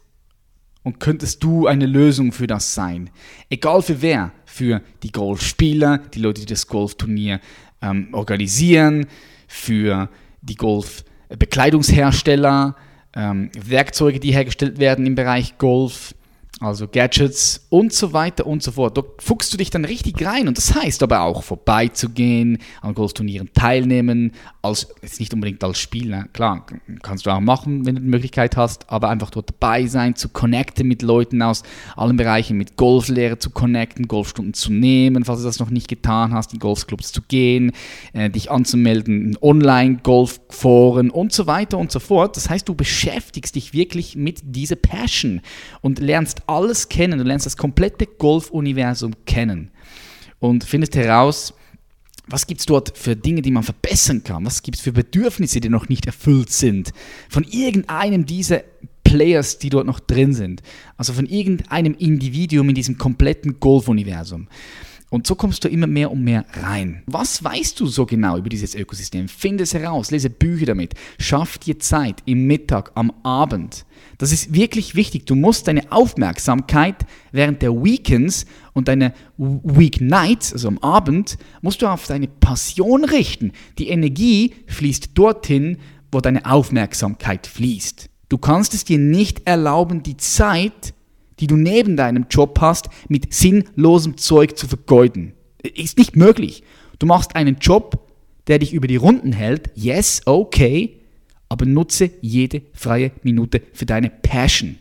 Und 0.82 1.00
könntest 1.00 1.44
du 1.44 1.66
eine 1.66 1.86
Lösung 1.86 2.32
für 2.32 2.46
das 2.46 2.74
sein? 2.74 3.08
Egal 3.48 3.80
für 3.82 4.02
wer. 4.02 4.32
Für 4.44 4.82
die 5.02 5.12
Golfspieler, 5.12 5.96
die 5.98 6.18
Leute, 6.18 6.42
die 6.42 6.46
das 6.46 6.66
Golfturnier 6.66 7.40
ähm, 7.80 8.08
organisieren, 8.12 9.06
für 9.46 10.10
die 10.42 10.56
Golfbekleidungshersteller, 10.56 12.76
ähm, 13.14 13.50
Werkzeuge, 13.54 14.20
die 14.20 14.32
hergestellt 14.32 14.78
werden 14.78 15.06
im 15.06 15.14
Bereich 15.14 15.56
Golf, 15.58 16.14
also 16.62 16.86
Gadgets 16.86 17.66
und 17.70 17.92
so 17.92 18.12
weiter 18.12 18.46
und 18.46 18.62
so 18.62 18.72
fort. 18.72 18.96
Da 18.96 19.02
fuchst 19.18 19.52
du 19.52 19.56
dich 19.56 19.70
dann 19.70 19.84
richtig 19.84 20.24
rein 20.24 20.48
und 20.48 20.56
das 20.56 20.74
heißt 20.74 21.02
aber 21.02 21.22
auch 21.22 21.42
vorbeizugehen, 21.42 22.58
an 22.80 22.94
Golfturnieren 22.94 23.50
teilnehmen, 23.52 24.32
als, 24.62 24.86
jetzt 25.02 25.18
nicht 25.18 25.34
unbedingt 25.34 25.62
als 25.64 25.80
Spieler, 25.80 26.28
klar, 26.32 26.64
kannst 27.02 27.26
du 27.26 27.30
auch 27.30 27.40
machen, 27.40 27.84
wenn 27.84 27.96
du 27.96 28.00
die 28.00 28.08
Möglichkeit 28.08 28.56
hast, 28.56 28.88
aber 28.90 29.08
einfach 29.08 29.30
dort 29.30 29.50
dabei 29.50 29.86
sein, 29.86 30.14
zu 30.14 30.28
connecten 30.28 30.86
mit 30.86 31.02
Leuten 31.02 31.42
aus 31.42 31.64
allen 31.96 32.16
Bereichen, 32.16 32.56
mit 32.58 32.76
Golflehrer 32.76 33.40
zu 33.40 33.50
connecten, 33.50 34.06
Golfstunden 34.06 34.54
zu 34.54 34.72
nehmen, 34.72 35.24
falls 35.24 35.40
du 35.40 35.46
das 35.46 35.58
noch 35.58 35.70
nicht 35.70 35.88
getan 35.88 36.32
hast, 36.32 36.52
in 36.52 36.60
Golfclubs 36.60 37.10
zu 37.10 37.22
gehen, 37.22 37.72
äh, 38.12 38.30
dich 38.30 38.52
anzumelden 38.52 39.30
in 39.30 39.38
Online-Golfforen 39.42 41.10
und 41.10 41.32
so 41.32 41.46
weiter 41.48 41.78
und 41.78 41.90
so 41.90 41.98
fort. 41.98 42.36
Das 42.36 42.48
heißt, 42.48 42.68
du 42.68 42.74
beschäftigst 42.74 43.56
dich 43.56 43.72
wirklich 43.72 44.14
mit 44.14 44.40
dieser 44.44 44.76
Passion 44.76 45.40
und 45.80 45.98
lernst 45.98 46.48
alles 46.52 46.88
kennen, 46.88 47.18
du 47.18 47.24
lernst 47.24 47.46
das 47.46 47.56
komplette 47.56 48.06
Golf-Universum 48.06 49.12
kennen 49.26 49.70
und 50.38 50.64
findest 50.64 50.96
heraus, 50.96 51.54
was 52.26 52.46
gibt 52.46 52.60
es 52.60 52.66
dort 52.66 52.96
für 52.96 53.16
Dinge, 53.16 53.42
die 53.42 53.50
man 53.50 53.62
verbessern 53.62 54.22
kann? 54.22 54.44
Was 54.44 54.62
gibt 54.62 54.76
es 54.76 54.82
für 54.82 54.92
Bedürfnisse, 54.92 55.60
die 55.60 55.68
noch 55.68 55.88
nicht 55.88 56.06
erfüllt 56.06 56.50
sind? 56.50 56.92
Von 57.28 57.44
irgendeinem 57.44 58.26
dieser 58.26 58.62
Players, 59.02 59.58
die 59.58 59.70
dort 59.70 59.86
noch 59.86 60.00
drin 60.00 60.32
sind. 60.32 60.62
Also 60.96 61.12
von 61.12 61.26
irgendeinem 61.26 61.94
Individuum 61.94 62.70
in 62.70 62.74
diesem 62.74 62.96
kompletten 62.96 63.60
Golf-Universum. 63.60 64.48
Und 65.12 65.26
so 65.26 65.34
kommst 65.34 65.62
du 65.62 65.68
immer 65.68 65.86
mehr 65.86 66.10
und 66.10 66.24
mehr 66.24 66.46
rein. 66.62 67.02
Was 67.04 67.44
weißt 67.44 67.78
du 67.78 67.86
so 67.86 68.06
genau 68.06 68.38
über 68.38 68.48
dieses 68.48 68.74
Ökosystem? 68.74 69.28
Finde 69.28 69.64
es 69.64 69.74
heraus, 69.74 70.10
lese 70.10 70.30
Bücher 70.30 70.64
damit, 70.64 70.94
schaff 71.18 71.58
dir 71.58 71.78
Zeit 71.78 72.22
im 72.24 72.46
Mittag, 72.46 72.92
am 72.94 73.12
Abend. 73.22 73.84
Das 74.16 74.32
ist 74.32 74.54
wirklich 74.54 74.94
wichtig. 74.94 75.26
Du 75.26 75.34
musst 75.34 75.68
deine 75.68 75.92
Aufmerksamkeit 75.92 77.04
während 77.30 77.60
der 77.60 77.72
Weekends 77.74 78.46
und 78.72 78.88
deine 78.88 79.12
Weeknights, 79.36 80.54
also 80.54 80.68
am 80.68 80.78
Abend, 80.78 81.36
musst 81.60 81.82
du 81.82 81.88
auf 81.88 82.06
deine 82.06 82.28
Passion 82.28 83.04
richten. 83.04 83.52
Die 83.76 83.90
Energie 83.90 84.54
fließt 84.66 85.10
dorthin, 85.12 85.76
wo 86.10 86.20
deine 86.20 86.46
Aufmerksamkeit 86.46 87.46
fließt. 87.46 88.08
Du 88.30 88.38
kannst 88.38 88.72
es 88.72 88.86
dir 88.86 88.96
nicht 88.96 89.46
erlauben, 89.46 90.02
die 90.02 90.16
Zeit 90.16 90.94
die 91.42 91.48
du 91.48 91.56
neben 91.56 91.96
deinem 91.96 92.26
Job 92.30 92.60
hast, 92.60 92.88
mit 93.08 93.34
sinnlosem 93.34 94.16
Zeug 94.16 94.56
zu 94.56 94.68
vergeuden. 94.68 95.32
Ist 95.74 95.98
nicht 95.98 96.14
möglich. 96.14 96.62
Du 97.00 97.06
machst 97.06 97.34
einen 97.34 97.56
Job, 97.60 98.08
der 98.46 98.60
dich 98.60 98.72
über 98.72 98.86
die 98.86 98.94
Runden 98.94 99.32
hält. 99.32 99.70
Yes, 99.74 100.22
okay. 100.24 101.00
Aber 101.48 101.66
nutze 101.66 102.10
jede 102.20 102.62
freie 102.72 103.10
Minute 103.24 103.60
für 103.72 103.86
deine 103.86 104.08
Passion. 104.08 104.78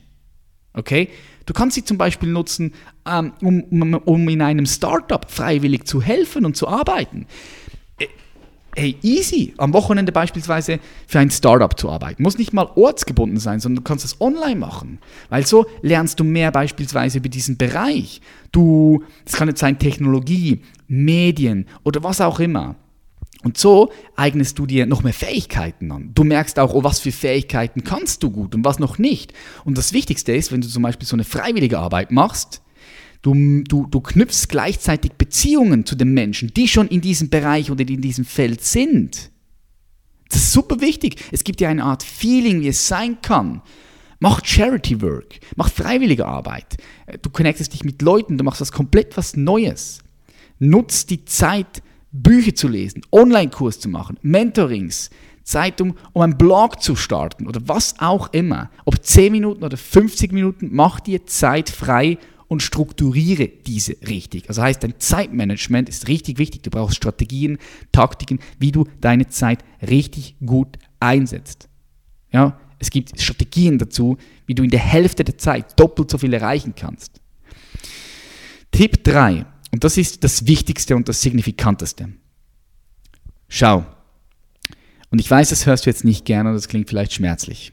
Okay? 0.73 1.09
Du 1.47 1.53
kannst 1.53 1.73
sie 1.73 1.83
zum 1.83 1.97
Beispiel 1.97 2.29
nutzen, 2.29 2.73
ähm, 3.09 3.33
um, 3.41 3.63
um, 3.63 3.93
um 3.95 4.29
in 4.29 4.43
einem 4.43 4.67
Startup 4.67 5.29
freiwillig 5.29 5.85
zu 5.85 5.99
helfen 5.99 6.45
und 6.45 6.55
zu 6.55 6.67
arbeiten. 6.67 7.25
Hey, 8.75 8.95
easy. 9.01 9.53
Am 9.57 9.73
Wochenende 9.73 10.13
beispielsweise 10.13 10.79
für 11.05 11.19
ein 11.19 11.29
Startup 11.29 11.77
zu 11.77 11.89
arbeiten. 11.89 12.23
Muss 12.23 12.37
nicht 12.37 12.53
mal 12.53 12.69
ortsgebunden 12.75 13.37
sein, 13.37 13.59
sondern 13.59 13.83
du 13.83 13.87
kannst 13.87 14.05
es 14.05 14.21
online 14.21 14.55
machen. 14.55 14.99
Weil 15.29 15.45
so 15.45 15.65
lernst 15.81 16.19
du 16.21 16.23
mehr 16.23 16.51
beispielsweise 16.51 17.17
über 17.17 17.27
diesen 17.27 17.57
Bereich. 17.57 18.21
Du, 18.53 19.03
das 19.25 19.33
kann 19.33 19.49
jetzt 19.49 19.59
sein 19.59 19.77
Technologie, 19.77 20.61
Medien 20.87 21.67
oder 21.83 22.03
was 22.03 22.21
auch 22.21 22.39
immer. 22.39 22.75
Und 23.43 23.57
so 23.57 23.91
eignest 24.15 24.57
du 24.59 24.65
dir 24.65 24.85
noch 24.85 25.03
mehr 25.03 25.13
Fähigkeiten 25.13 25.91
an. 25.91 26.11
Du 26.13 26.23
merkst 26.23 26.59
auch, 26.59 26.73
oh, 26.73 26.83
was 26.83 26.99
für 26.99 27.11
Fähigkeiten 27.11 27.83
kannst 27.83 28.23
du 28.23 28.29
gut 28.29 28.55
und 28.55 28.63
was 28.63 28.79
noch 28.79 28.99
nicht. 28.99 29.33
Und 29.65 29.77
das 29.77 29.93
Wichtigste 29.93 30.31
ist, 30.31 30.51
wenn 30.51 30.61
du 30.61 30.67
zum 30.67 30.83
Beispiel 30.83 31.07
so 31.07 31.15
eine 31.15 31.23
freiwillige 31.23 31.79
Arbeit 31.79 32.11
machst, 32.11 32.61
Du, 33.21 33.35
du, 33.63 33.85
du 33.85 34.01
knüpfst 34.01 34.47
gleichzeitig 34.49 35.13
Beziehungen 35.13 35.85
zu 35.85 35.95
den 35.95 36.13
Menschen, 36.13 36.53
die 36.53 36.67
schon 36.67 36.87
in 36.87 37.01
diesem 37.01 37.29
Bereich 37.29 37.69
oder 37.69 37.87
in 37.87 38.01
diesem 38.01 38.25
Feld 38.25 38.63
sind. 38.63 39.29
Das 40.29 40.41
ist 40.41 40.53
super 40.53 40.81
wichtig. 40.81 41.23
Es 41.31 41.43
gibt 41.43 41.61
ja 41.61 41.69
eine 41.69 41.83
Art 41.83 42.03
Feeling, 42.03 42.61
wie 42.61 42.69
es 42.69 42.87
sein 42.87 43.21
kann. 43.21 43.61
Mach 44.19 44.45
Charity 44.45 45.01
Work, 45.01 45.39
mach 45.55 45.69
freiwillige 45.69 46.27
Arbeit. 46.27 46.77
Du 47.21 47.29
connectest 47.31 47.73
dich 47.73 47.83
mit 47.83 48.01
Leuten, 48.01 48.37
du 48.37 48.43
machst 48.43 48.61
was 48.61 48.71
komplett 48.71 49.17
was 49.17 49.35
Neues. 49.35 49.99
Nutz 50.59 51.07
die 51.07 51.25
Zeit, 51.25 51.81
Bücher 52.11 52.53
zu 52.53 52.67
lesen, 52.67 53.01
Online-Kurs 53.11 53.79
zu 53.79 53.89
machen, 53.89 54.19
Mentorings, 54.21 55.09
Zeitung, 55.43 55.95
um 56.13 56.21
einen 56.21 56.37
Blog 56.37 56.81
zu 56.81 56.95
starten 56.95 57.47
oder 57.47 57.61
was 57.65 57.95
auch 57.99 58.31
immer. 58.31 58.69
Ob 58.85 59.03
10 59.03 59.31
Minuten 59.31 59.63
oder 59.63 59.75
50 59.75 60.31
Minuten, 60.31 60.69
mach 60.71 60.99
dir 60.99 61.25
Zeit 61.25 61.69
frei 61.69 62.19
und 62.51 62.61
strukturiere 62.61 63.47
diese 63.47 63.95
richtig. 64.05 64.49
Also 64.49 64.61
heißt, 64.61 64.83
dein 64.83 64.99
Zeitmanagement 64.99 65.87
ist 65.87 66.09
richtig 66.09 66.37
wichtig. 66.37 66.63
Du 66.63 66.69
brauchst 66.69 66.97
Strategien, 66.97 67.57
Taktiken, 67.93 68.39
wie 68.59 68.73
du 68.73 68.89
deine 68.99 69.29
Zeit 69.29 69.63
richtig 69.81 70.35
gut 70.45 70.77
einsetzt. 70.99 71.69
Ja, 72.33 72.59
es 72.77 72.89
gibt 72.89 73.21
Strategien 73.21 73.77
dazu, 73.77 74.17
wie 74.47 74.53
du 74.53 74.63
in 74.63 74.69
der 74.69 74.81
Hälfte 74.81 75.23
der 75.23 75.37
Zeit 75.37 75.79
doppelt 75.79 76.11
so 76.11 76.17
viel 76.17 76.33
erreichen 76.33 76.75
kannst. 76.75 77.21
Tipp 78.71 79.01
3, 79.05 79.45
und 79.71 79.85
das 79.85 79.95
ist 79.95 80.21
das 80.21 80.45
Wichtigste 80.45 80.97
und 80.97 81.07
das 81.07 81.21
Signifikanteste. 81.21 82.09
Schau, 83.47 83.85
und 85.09 85.21
ich 85.21 85.31
weiß, 85.31 85.51
das 85.51 85.65
hörst 85.65 85.85
du 85.85 85.89
jetzt 85.89 86.03
nicht 86.03 86.25
gerne, 86.25 86.51
das 86.51 86.67
klingt 86.67 86.89
vielleicht 86.89 87.13
schmerzlich. 87.13 87.71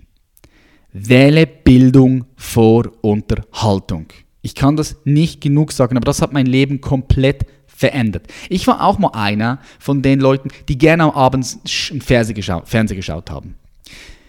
Wähle 0.92 1.48
Bildung 1.48 2.26
vor 2.36 2.92
Unterhaltung. 3.02 4.06
Ich 4.48 4.54
kann 4.54 4.76
das 4.76 4.96
nicht 5.04 5.42
genug 5.42 5.72
sagen, 5.72 5.98
aber 5.98 6.06
das 6.06 6.22
hat 6.22 6.32
mein 6.32 6.46
Leben 6.46 6.80
komplett 6.80 7.44
verändert. 7.66 8.28
Ich 8.48 8.66
war 8.66 8.82
auch 8.82 8.98
mal 8.98 9.10
einer 9.12 9.58
von 9.78 10.00
den 10.00 10.20
Leuten, 10.20 10.48
die 10.70 10.78
gerne 10.78 11.02
am 11.02 11.10
Abend 11.10 11.58
Fernsehen 12.00 12.34
geschaut, 12.34 12.66
Fernsehen 12.66 12.96
geschaut 12.96 13.30
haben. 13.30 13.56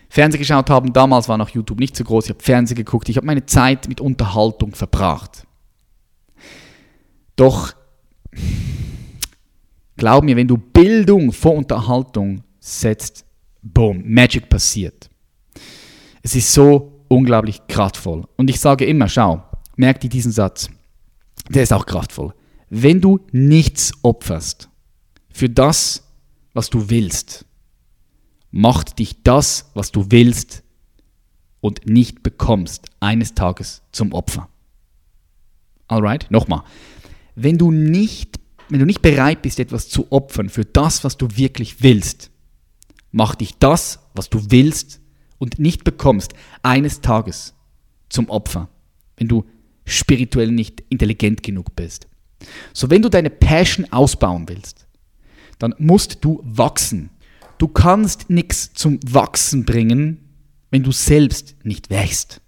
Fernsehen 0.09 0.39
geschaut 0.39 0.69
haben, 0.69 0.91
damals 0.91 1.29
war 1.29 1.37
noch 1.37 1.47
YouTube 1.47 1.79
nicht 1.79 1.95
so 1.95 2.03
groß, 2.03 2.25
ich 2.25 2.31
habe 2.31 2.43
Fernsehen 2.43 2.75
geguckt, 2.75 3.07
ich 3.07 3.15
habe 3.15 3.27
meine 3.27 3.45
Zeit 3.45 3.87
mit 3.87 4.01
Unterhaltung 4.01 4.75
verbracht. 4.75 5.47
Doch, 7.37 7.71
glaub 9.95 10.25
mir, 10.25 10.35
wenn 10.35 10.49
du 10.49 10.57
Bildung 10.57 11.31
vor 11.31 11.55
Unterhaltung 11.55 12.43
setzt, 12.59 13.23
boom, 13.61 14.03
Magic 14.05 14.49
passiert. 14.49 15.09
Es 16.21 16.35
ist 16.35 16.51
so 16.51 17.05
unglaublich 17.07 17.61
kraftvoll. 17.69 18.25
Und 18.35 18.49
ich 18.49 18.59
sage 18.59 18.83
immer, 18.83 19.07
schau, 19.07 19.43
merk 19.79 20.01
dir 20.01 20.09
diesen 20.09 20.31
Satz. 20.31 20.69
Der 21.49 21.63
ist 21.63 21.73
auch 21.73 21.85
kraftvoll. 21.85 22.35
Wenn 22.69 23.01
du 23.01 23.21
nichts 23.31 23.93
opferst 24.03 24.69
für 25.31 25.49
das, 25.49 26.03
was 26.53 26.69
du 26.69 26.89
willst, 26.89 27.45
macht 28.51 28.99
dich 28.99 29.23
das, 29.23 29.71
was 29.73 29.91
du 29.91 30.11
willst 30.11 30.63
und 31.61 31.87
nicht 31.87 32.21
bekommst, 32.23 32.87
eines 32.99 33.33
Tages 33.33 33.81
zum 33.91 34.11
Opfer. 34.11 34.49
Alright? 35.87 36.29
Nochmal. 36.29 36.63
Wenn 37.35 37.57
du 37.57 37.71
nicht, 37.71 38.39
wenn 38.67 38.79
du 38.79 38.85
nicht 38.85 39.01
bereit 39.01 39.41
bist, 39.41 39.59
etwas 39.59 39.87
zu 39.87 40.11
opfern 40.11 40.49
für 40.49 40.65
das, 40.65 41.03
was 41.03 41.17
du 41.17 41.27
wirklich 41.35 41.81
willst, 41.81 42.31
macht 43.11 43.41
dich 43.41 43.57
das, 43.57 43.99
was 44.13 44.29
du 44.29 44.51
willst 44.51 44.99
und 45.37 45.57
nicht 45.57 45.85
bekommst, 45.85 46.33
eines 46.63 47.01
Tages 47.01 47.55
zum 48.09 48.29
Opfer. 48.29 48.67
Wenn 49.15 49.29
du 49.29 49.45
spirituell 49.89 50.51
nicht 50.51 50.83
intelligent 50.89 51.43
genug 51.43 51.75
bist. 51.75 52.07
So, 52.73 52.89
wenn 52.89 53.01
du 53.01 53.09
deine 53.09 53.29
Passion 53.29 53.91
ausbauen 53.91 54.47
willst, 54.47 54.87
dann 55.57 55.75
musst 55.77 56.19
du 56.21 56.41
wachsen. 56.43 57.09
Du 57.57 57.67
kannst 57.67 58.29
nichts 58.29 58.73
zum 58.73 58.99
Wachsen 59.05 59.65
bringen, 59.65 60.29
wenn 60.71 60.83
du 60.83 60.91
selbst 60.91 61.55
nicht 61.63 61.89
wächst. 61.89 62.41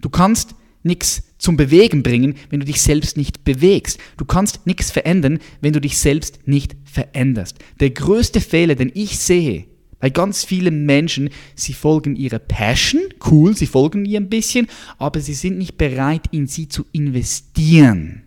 Du 0.00 0.08
kannst 0.08 0.54
nichts 0.82 1.24
zum 1.38 1.56
Bewegen 1.56 2.02
bringen, 2.02 2.36
wenn 2.50 2.60
du 2.60 2.66
dich 2.66 2.80
selbst 2.80 3.16
nicht 3.16 3.44
bewegst. 3.44 3.98
Du 4.16 4.24
kannst 4.24 4.66
nichts 4.66 4.90
verändern, 4.90 5.40
wenn 5.60 5.72
du 5.72 5.80
dich 5.80 5.98
selbst 5.98 6.46
nicht 6.46 6.76
veränderst. 6.84 7.58
Der 7.80 7.90
größte 7.90 8.40
Fehler, 8.40 8.76
den 8.76 8.92
ich 8.94 9.18
sehe, 9.18 9.66
bei 9.98 10.10
ganz 10.10 10.44
vielen 10.44 10.84
Menschen, 10.84 11.30
sie 11.54 11.72
folgen 11.72 12.16
ihrer 12.16 12.38
Passion, 12.38 13.00
cool, 13.30 13.56
sie 13.56 13.66
folgen 13.66 14.04
ihr 14.04 14.20
ein 14.20 14.28
bisschen, 14.28 14.66
aber 14.98 15.20
sie 15.20 15.34
sind 15.34 15.58
nicht 15.58 15.78
bereit, 15.78 16.24
in 16.30 16.46
sie 16.46 16.68
zu 16.68 16.84
investieren. 16.92 18.24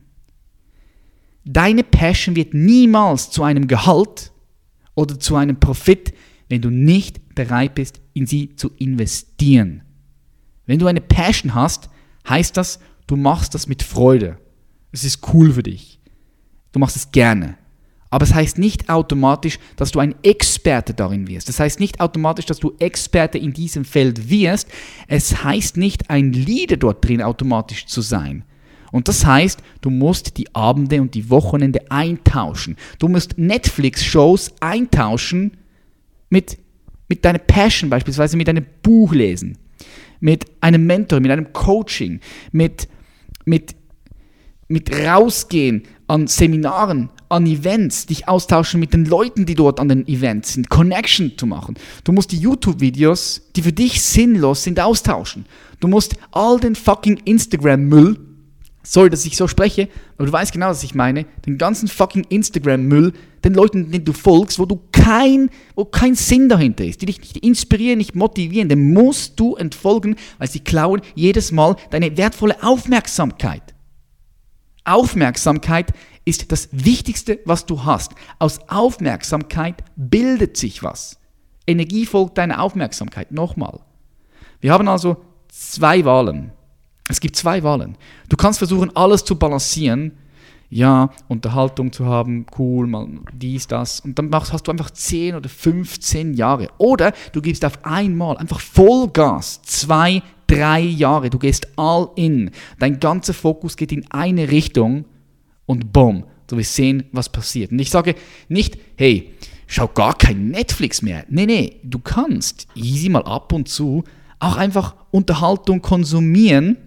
Deine 1.45 1.83
Passion 1.83 2.35
wird 2.35 2.53
niemals 2.53 3.31
zu 3.31 3.43
einem 3.43 3.67
Gehalt 3.67 4.31
oder 4.95 5.19
zu 5.19 5.35
einem 5.35 5.59
Profit, 5.59 6.13
wenn 6.49 6.61
du 6.61 6.69
nicht 6.69 7.35
bereit 7.35 7.75
bist, 7.75 8.01
in 8.13 8.25
sie 8.25 8.55
zu 8.55 8.71
investieren. 8.77 9.83
Wenn 10.65 10.79
du 10.79 10.87
eine 10.87 11.01
Passion 11.01 11.55
hast, 11.55 11.89
heißt 12.27 12.57
das, 12.57 12.79
du 13.07 13.15
machst 13.15 13.55
das 13.55 13.67
mit 13.67 13.83
Freude. 13.83 14.37
Es 14.91 15.03
ist 15.03 15.33
cool 15.33 15.53
für 15.53 15.63
dich. 15.63 15.99
Du 16.71 16.79
machst 16.79 16.95
es 16.95 17.11
gerne. 17.11 17.57
Aber 18.09 18.23
es 18.23 18.33
heißt 18.33 18.57
nicht 18.57 18.89
automatisch, 18.89 19.59
dass 19.75 19.91
du 19.91 19.99
ein 19.99 20.15
Experte 20.23 20.93
darin 20.93 21.27
wirst. 21.27 21.47
Das 21.47 21.59
heißt 21.59 21.79
nicht 21.79 22.01
automatisch, 22.01 22.45
dass 22.45 22.59
du 22.59 22.73
Experte 22.79 23.37
in 23.37 23.53
diesem 23.53 23.85
Feld 23.85 24.29
wirst. 24.29 24.67
Es 25.07 25.43
heißt 25.43 25.77
nicht, 25.77 26.09
ein 26.09 26.33
Leader 26.33 26.77
dort 26.77 27.05
drin 27.07 27.21
automatisch 27.21 27.85
zu 27.85 28.01
sein. 28.01 28.43
Und 28.91 29.07
das 29.07 29.25
heißt, 29.25 29.61
du 29.81 29.91
musst 29.91 30.37
die 30.37 30.53
Abende 30.55 31.01
und 31.01 31.13
die 31.13 31.29
Wochenende 31.29 31.91
eintauschen. 31.91 32.75
Du 32.97 33.07
musst 33.07 33.37
Netflix-Shows 33.37 34.53
eintauschen 34.59 35.57
mit, 36.29 36.57
mit 37.07 37.23
deiner 37.23 37.39
Passion, 37.39 37.91
beispielsweise 37.91 38.37
mit 38.37 38.49
einem 38.49 38.65
Buch 38.81 39.13
lesen, 39.13 39.57
mit 40.19 40.45
einem 40.61 40.87
Mentor, 40.87 41.19
mit 41.19 41.29
einem 41.29 41.53
Coaching, 41.53 42.19
mit, 42.51 42.87
mit, 43.45 43.75
mit 44.67 44.91
rausgehen 44.91 45.83
an 46.07 46.25
Seminaren, 46.25 47.09
an 47.29 47.45
Events, 47.45 48.07
dich 48.07 48.27
austauschen 48.27 48.79
mit 48.79 48.93
den 48.93 49.05
Leuten, 49.05 49.45
die 49.45 49.55
dort 49.55 49.79
an 49.79 49.87
den 49.87 50.07
Events 50.07 50.53
sind, 50.53 50.69
Connection 50.69 51.37
zu 51.37 51.45
machen. 51.45 51.75
Du 52.03 52.11
musst 52.11 52.31
die 52.31 52.39
YouTube-Videos, 52.39 53.41
die 53.55 53.61
für 53.61 53.71
dich 53.71 54.01
sinnlos 54.01 54.63
sind, 54.63 54.79
austauschen. 54.79 55.45
Du 55.79 55.87
musst 55.87 56.15
all 56.31 56.59
den 56.59 56.75
fucking 56.75 57.17
Instagram-Müll, 57.25 58.17
sorry, 58.83 59.09
dass 59.11 59.25
ich 59.25 59.37
so 59.37 59.47
spreche, 59.47 59.87
aber 60.17 60.25
du 60.25 60.31
weißt 60.33 60.51
genau, 60.51 60.69
was 60.69 60.83
ich 60.83 60.95
meine, 60.95 61.25
den 61.45 61.59
ganzen 61.59 61.87
fucking 61.87 62.25
Instagram-Müll, 62.29 63.13
den 63.43 63.53
Leuten, 63.53 63.91
denen 63.91 64.05
du 64.05 64.13
folgst, 64.13 64.59
wo 64.59 64.65
du 64.65 64.81
kein, 64.91 65.49
wo 65.75 65.85
kein 65.85 66.15
Sinn 66.15 66.49
dahinter 66.49 66.83
ist, 66.83 67.01
die 67.01 67.05
dich 67.05 67.19
nicht 67.19 67.37
inspirieren, 67.37 67.99
nicht 67.99 68.15
motivieren, 68.15 68.69
den 68.69 68.91
musst 68.91 69.39
du 69.39 69.55
entfolgen, 69.55 70.15
weil 70.39 70.49
sie 70.49 70.59
klauen 70.59 71.01
jedes 71.15 71.51
Mal 71.51 71.75
deine 71.91 72.17
wertvolle 72.17 72.61
Aufmerksamkeit. 72.63 73.75
Aufmerksamkeit 74.83 75.93
ist 76.29 76.51
das 76.51 76.69
Wichtigste, 76.71 77.39
was 77.45 77.65
du 77.65 77.83
hast. 77.83 78.13
Aus 78.37 78.59
Aufmerksamkeit 78.69 79.83
bildet 79.95 80.57
sich 80.57 80.83
was. 80.83 81.19
Energie 81.65 82.05
folgt 82.05 82.37
deiner 82.37 82.61
Aufmerksamkeit. 82.61 83.31
Nochmal. 83.31 83.79
Wir 84.61 84.71
haben 84.71 84.87
also 84.87 85.17
zwei 85.47 86.05
Wahlen. 86.05 86.51
Es 87.09 87.19
gibt 87.19 87.35
zwei 87.35 87.63
Wahlen. 87.63 87.97
Du 88.29 88.37
kannst 88.37 88.59
versuchen, 88.59 88.95
alles 88.95 89.25
zu 89.25 89.35
balancieren. 89.35 90.13
Ja, 90.71 91.09
Unterhaltung 91.27 91.91
zu 91.91 92.05
haben, 92.05 92.45
cool, 92.59 92.85
mal 92.85 93.07
dies, 93.33 93.65
das. 93.65 93.99
Und 94.01 94.19
dann 94.19 94.31
hast 94.31 94.67
du 94.67 94.71
einfach 94.71 94.91
10 94.91 95.35
oder 95.35 95.49
15 95.49 96.35
Jahre. 96.35 96.67
Oder 96.77 97.13
du 97.33 97.41
gibst 97.41 97.65
auf 97.65 97.83
einmal 97.83 98.37
einfach 98.37 98.59
Vollgas. 98.59 99.63
Zwei, 99.63 100.21
drei 100.45 100.81
Jahre. 100.81 101.31
Du 101.31 101.39
gehst 101.39 101.67
all 101.75 102.09
in. 102.15 102.51
Dein 102.77 102.99
ganzer 102.99 103.33
Fokus 103.33 103.77
geht 103.77 103.91
in 103.91 104.05
eine 104.11 104.51
Richtung 104.51 105.05
und 105.69 105.93
boom, 105.93 106.23
du 106.47 106.57
wirst 106.57 106.73
sehen, 106.73 107.03
was 107.11 107.29
passiert. 107.29 107.71
Und 107.71 107.77
ich 107.77 107.91
sage 107.91 108.15
nicht, 108.47 108.79
hey, 108.97 109.35
schau 109.67 109.87
gar 109.87 110.17
kein 110.17 110.47
Netflix 110.47 111.03
mehr. 111.03 111.25
Nee, 111.29 111.45
nee, 111.45 111.79
du 111.83 111.99
kannst 111.99 112.65
easy 112.73 113.07
mal 113.07 113.21
ab 113.21 113.53
und 113.53 113.69
zu 113.69 114.03
auch 114.39 114.55
einfach 114.55 114.95
Unterhaltung 115.11 115.83
konsumieren, 115.83 116.77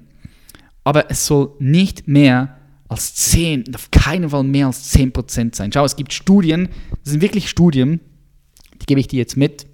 aber 0.82 1.12
es 1.12 1.26
soll 1.26 1.52
nicht 1.60 2.08
mehr 2.08 2.56
als 2.88 3.14
10, 3.14 3.72
auf 3.72 3.92
keinen 3.92 4.30
Fall 4.30 4.42
mehr 4.42 4.66
als 4.66 4.92
10% 4.96 5.54
sein. 5.54 5.70
Schau, 5.72 5.84
es 5.84 5.94
gibt 5.94 6.12
Studien, 6.12 6.68
das 7.04 7.12
sind 7.12 7.22
wirklich 7.22 7.48
Studien, 7.48 8.00
die 8.80 8.86
gebe 8.86 8.98
ich 8.98 9.06
dir 9.06 9.18
jetzt 9.18 9.36
mit, 9.36 9.64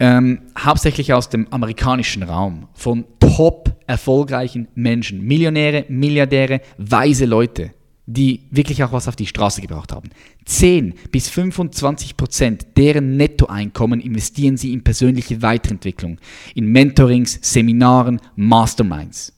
ähm, 0.00 0.40
hauptsächlich 0.58 1.12
aus 1.12 1.28
dem 1.28 1.46
amerikanischen 1.52 2.24
Raum, 2.24 2.66
von 2.74 3.04
top 3.20 3.73
erfolgreichen 3.86 4.68
Menschen, 4.74 5.22
Millionäre, 5.22 5.84
Milliardäre, 5.88 6.60
weise 6.78 7.24
Leute, 7.24 7.72
die 8.06 8.42
wirklich 8.50 8.82
auch 8.84 8.92
was 8.92 9.08
auf 9.08 9.16
die 9.16 9.26
Straße 9.26 9.60
gebracht 9.60 9.92
haben. 9.92 10.10
10 10.44 10.94
bis 11.10 11.28
25 11.28 12.16
Prozent 12.16 12.66
deren 12.76 13.16
Nettoeinkommen 13.16 14.00
investieren 14.00 14.56
sie 14.56 14.72
in 14.72 14.84
persönliche 14.84 15.40
Weiterentwicklung, 15.42 16.18
in 16.54 16.66
Mentorings, 16.66 17.38
Seminaren, 17.42 18.20
Masterminds. 18.36 19.32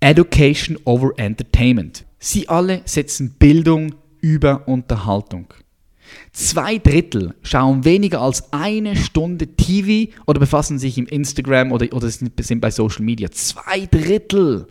Education 0.00 0.78
over 0.84 1.12
Entertainment. 1.16 2.04
Sie 2.18 2.48
alle 2.48 2.82
setzen 2.84 3.36
Bildung 3.38 3.94
über 4.20 4.66
Unterhaltung. 4.66 5.46
Zwei 6.32 6.78
Drittel 6.78 7.34
schauen 7.42 7.84
weniger 7.84 8.22
als 8.22 8.52
eine 8.54 8.96
Stunde 8.96 9.48
TV 9.48 10.10
oder 10.26 10.40
befassen 10.40 10.78
sich 10.78 10.96
im 10.96 11.06
Instagram 11.06 11.72
oder, 11.72 11.92
oder 11.92 12.08
sind 12.08 12.60
bei 12.60 12.70
Social 12.70 13.04
Media. 13.04 13.30
Zwei 13.30 13.86
Drittel. 13.90 14.66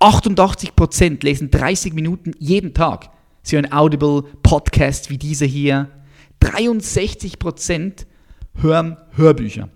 88% 0.00 1.24
lesen 1.24 1.50
30 1.50 1.94
Minuten 1.94 2.32
jeden 2.38 2.74
Tag. 2.74 3.10
Sie 3.42 3.56
hören 3.56 3.72
Audible, 3.72 4.24
Podcasts 4.42 5.10
wie 5.10 5.18
diese 5.18 5.44
hier. 5.44 5.90
63% 6.42 8.06
hören 8.54 8.96
Hörbücher 9.12 9.68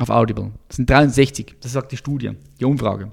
auf 0.00 0.08
Audible. 0.08 0.52
Das 0.68 0.76
sind 0.76 0.88
63, 0.88 1.56
das 1.60 1.72
sagt 1.72 1.92
die 1.92 1.96
Studie, 1.96 2.32
die 2.58 2.64
Umfrage. 2.64 3.12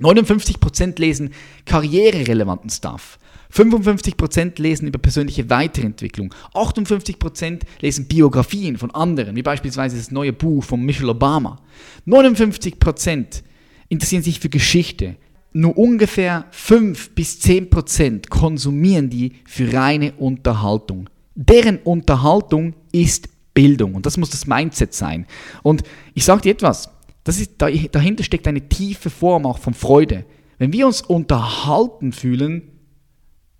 59% 0.00 1.00
lesen 1.00 1.30
karriererelevanten 1.64 2.70
Stuff. 2.70 3.18
55% 3.52 4.60
lesen 4.60 4.88
über 4.88 4.98
persönliche 4.98 5.48
Weiterentwicklung. 5.48 6.34
58% 6.54 7.62
lesen 7.80 8.06
Biografien 8.06 8.76
von 8.76 8.90
anderen, 8.90 9.36
wie 9.36 9.42
beispielsweise 9.42 9.96
das 9.96 10.10
neue 10.10 10.32
Buch 10.32 10.64
von 10.64 10.82
Michelle 10.82 11.10
Obama. 11.10 11.60
59% 12.06 13.42
interessieren 13.88 14.22
sich 14.22 14.40
für 14.40 14.48
Geschichte. 14.48 15.16
Nur 15.52 15.78
ungefähr 15.78 16.46
5 16.50 17.14
bis 17.14 17.40
10% 17.40 18.28
konsumieren 18.28 19.08
die 19.08 19.32
für 19.46 19.72
reine 19.72 20.12
Unterhaltung. 20.14 21.08
Deren 21.34 21.78
Unterhaltung 21.78 22.74
ist 22.92 23.28
Bildung 23.54 23.94
und 23.94 24.04
das 24.04 24.18
muss 24.18 24.28
das 24.28 24.46
Mindset 24.46 24.92
sein. 24.92 25.26
Und 25.62 25.82
ich 26.12 26.24
sage 26.24 26.42
dir 26.42 26.52
etwas, 26.52 26.90
das 27.26 27.40
ist, 27.40 27.54
dahinter 27.58 28.22
steckt 28.22 28.46
eine 28.46 28.68
tiefe 28.68 29.10
Form 29.10 29.46
auch 29.46 29.58
von 29.58 29.74
Freude. 29.74 30.24
Wenn 30.58 30.72
wir 30.72 30.86
uns 30.86 31.02
unterhalten 31.02 32.12
fühlen, 32.12 32.70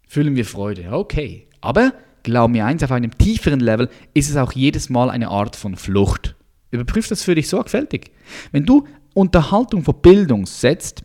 fühlen 0.06 0.36
wir 0.36 0.44
Freude. 0.44 0.92
Okay. 0.92 1.48
Aber 1.60 1.92
glaub 2.22 2.52
mir 2.52 2.64
eins, 2.64 2.84
auf 2.84 2.92
einem 2.92 3.18
tieferen 3.18 3.58
Level 3.58 3.90
ist 4.14 4.30
es 4.30 4.36
auch 4.36 4.52
jedes 4.52 4.88
Mal 4.88 5.10
eine 5.10 5.30
Art 5.30 5.56
von 5.56 5.74
Flucht. 5.74 6.36
Überprüf 6.70 7.08
das 7.08 7.24
für 7.24 7.34
dich 7.34 7.48
sorgfältig. 7.48 8.12
Wenn 8.52 8.66
du 8.66 8.86
Unterhaltung 9.14 9.82
vor 9.82 10.00
Bildung 10.00 10.46
setzt, 10.46 11.02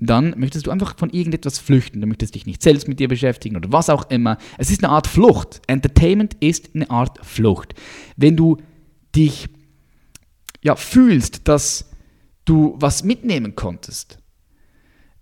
dann 0.00 0.32
möchtest 0.38 0.66
du 0.66 0.70
einfach 0.70 0.96
von 0.96 1.10
irgendetwas 1.10 1.58
flüchten. 1.58 2.00
Du 2.00 2.06
möchtest 2.06 2.34
dich 2.34 2.46
nicht 2.46 2.62
selbst 2.62 2.88
mit 2.88 2.98
dir 2.98 3.08
beschäftigen 3.08 3.56
oder 3.56 3.70
was 3.72 3.90
auch 3.90 4.08
immer. 4.08 4.38
Es 4.56 4.70
ist 4.70 4.82
eine 4.82 4.90
Art 4.90 5.06
Flucht. 5.06 5.60
Entertainment 5.66 6.34
ist 6.40 6.70
eine 6.74 6.88
Art 6.88 7.18
Flucht. 7.26 7.74
Wenn 8.16 8.38
du 8.38 8.56
dich 9.14 9.50
ja, 10.64 10.74
fühlst, 10.74 11.46
dass 11.46 11.90
du 12.44 12.74
was 12.78 13.04
mitnehmen 13.04 13.54
konntest, 13.54 14.18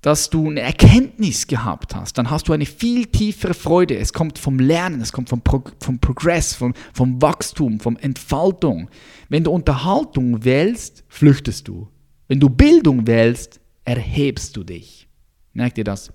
dass 0.00 0.30
du 0.30 0.48
eine 0.48 0.60
Erkenntnis 0.60 1.46
gehabt 1.46 1.94
hast, 1.94 2.16
dann 2.16 2.30
hast 2.30 2.48
du 2.48 2.52
eine 2.52 2.64
viel 2.64 3.06
tiefere 3.06 3.54
Freude. 3.54 3.96
Es 3.96 4.12
kommt 4.12 4.38
vom 4.38 4.58
Lernen, 4.58 5.00
es 5.00 5.12
kommt 5.12 5.28
vom, 5.28 5.42
Pro 5.42 5.62
vom 5.80 5.98
Progress, 5.98 6.54
vom, 6.54 6.74
vom 6.94 7.20
Wachstum, 7.20 7.80
vom 7.80 7.96
Entfaltung. 7.96 8.88
Wenn 9.28 9.44
du 9.44 9.50
Unterhaltung 9.50 10.44
wählst, 10.44 11.04
flüchtest 11.08 11.68
du. 11.68 11.88
Wenn 12.28 12.40
du 12.40 12.48
Bildung 12.48 13.06
wählst, 13.06 13.60
erhebst 13.84 14.56
du 14.56 14.64
dich. 14.64 15.08
Merkt 15.52 15.76
ihr 15.76 15.84
das? 15.84 16.12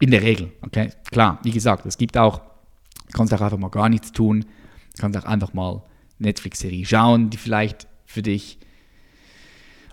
In 0.00 0.10
der 0.10 0.22
Regel, 0.22 0.52
okay? 0.62 0.90
Klar, 1.10 1.40
wie 1.42 1.50
gesagt, 1.50 1.84
es 1.86 1.98
gibt 1.98 2.16
auch, 2.16 2.38
du 2.38 3.12
kannst 3.12 3.34
auch 3.34 3.40
einfach 3.40 3.58
mal 3.58 3.68
gar 3.68 3.88
nichts 3.88 4.12
tun, 4.12 4.40
du 4.40 5.00
kannst 5.00 5.18
auch 5.18 5.24
einfach 5.24 5.52
mal 5.52 5.82
Netflix-Serie 6.18 6.86
schauen, 6.86 7.28
die 7.28 7.36
vielleicht 7.36 7.89
für 8.10 8.22
dich 8.22 8.58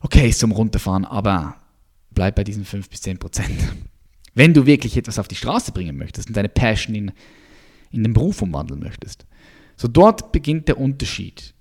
okay 0.02 0.30
ist 0.30 0.40
zum 0.40 0.52
Runterfahren, 0.52 1.06
aber 1.06 1.56
bleib 2.12 2.36
bei 2.36 2.44
diesen 2.44 2.66
5 2.66 2.90
bis 2.90 3.02
10 3.02 3.20
Prozent. 3.20 3.58
Wenn 4.34 4.54
du 4.54 4.66
wirklich 4.66 4.98
etwas 4.98 5.20
auf 5.20 5.28
die 5.28 5.36
Straße 5.36 5.72
bringen 5.72 5.98
möchtest 5.98 6.28
und 6.28 6.38
deine 6.38 6.50
Passion 6.50 6.96
in, 6.96 7.12
in 7.92 8.04
den 8.04 8.14
Beruf 8.14 8.42
umwandeln 8.42 8.80
möchtest, 8.80 9.26
so 9.76 9.88
dort 9.88 10.32
beginnt 10.32 10.68
der 10.68 10.80
Unterschied. 10.80 11.54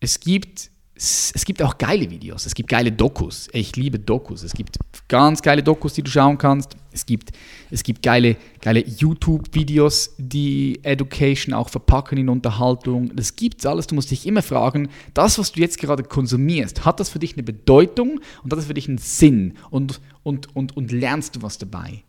Es 0.00 0.20
gibt, 0.20 0.70
es 0.96 1.44
gibt 1.44 1.60
auch 1.60 1.76
geile 1.76 2.08
Videos, 2.08 2.46
es 2.46 2.54
gibt 2.54 2.68
geile 2.68 2.92
Dokus. 2.92 3.48
Ich 3.52 3.74
liebe 3.74 3.98
Dokus. 3.98 4.44
Es 4.44 4.52
gibt 4.52 4.78
ganz 5.08 5.42
geile 5.42 5.62
Dokus, 5.62 5.94
die 5.94 6.02
du 6.02 6.10
schauen 6.10 6.38
kannst. 6.38 6.76
Es 6.92 7.04
gibt, 7.04 7.32
es 7.72 7.82
gibt 7.82 8.02
geile, 8.02 8.36
geile 8.60 8.86
YouTube-Videos, 8.86 10.14
die 10.18 10.78
Education 10.84 11.52
auch 11.52 11.68
verpacken 11.68 12.16
in 12.18 12.28
Unterhaltung. 12.28 13.14
Das 13.16 13.34
gibt's 13.34 13.66
alles. 13.66 13.88
Du 13.88 13.96
musst 13.96 14.12
dich 14.12 14.24
immer 14.24 14.42
fragen, 14.42 14.88
das, 15.14 15.36
was 15.36 15.50
du 15.50 15.60
jetzt 15.60 15.80
gerade 15.80 16.04
konsumierst, 16.04 16.84
hat 16.84 17.00
das 17.00 17.10
für 17.10 17.18
dich 17.18 17.32
eine 17.32 17.42
Bedeutung 17.42 18.20
und 18.44 18.52
hat 18.52 18.58
das 18.58 18.66
für 18.66 18.74
dich 18.74 18.88
einen 18.88 18.98
Sinn 18.98 19.54
und, 19.70 20.00
und, 20.22 20.54
und, 20.54 20.76
und 20.76 20.92
lernst 20.92 21.34
du 21.34 21.42
was 21.42 21.58
dabei? 21.58 22.04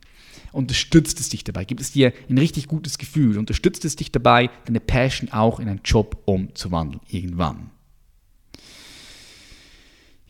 Unterstützt 0.52 1.20
es 1.20 1.30
dich 1.30 1.44
dabei? 1.44 1.66
Gibt 1.66 1.82
es 1.82 1.92
dir 1.92 2.14
ein 2.30 2.38
richtig 2.38 2.68
gutes 2.68 3.00
Gefühl? 3.00 3.40
Unterstützt 3.40 3.84
es 3.84 3.96
dich 3.96 4.12
dabei, 4.12 4.52
deine 4.66 4.80
Passion 4.80 5.32
auch 5.32 5.60
in 5.60 5.68
einen 5.68 5.82
Job 5.84 6.22
umzuwandeln 6.26 7.02
irgendwann? 7.10 7.72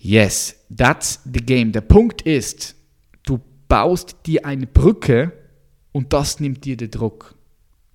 Yes, 0.05 0.63
that's 0.69 1.19
the 1.25 1.39
game. 1.39 1.71
Der 1.71 1.81
Punkt 1.81 2.21
ist, 2.21 2.75
baust 3.67 4.17
dir 4.27 4.45
eine 4.45 4.67
Brücke 4.67 5.33
und 5.93 6.13
das 6.13 6.39
nimmt 6.39 6.63
dir 6.63 6.77
den 6.77 6.91
Druck. 6.91 7.33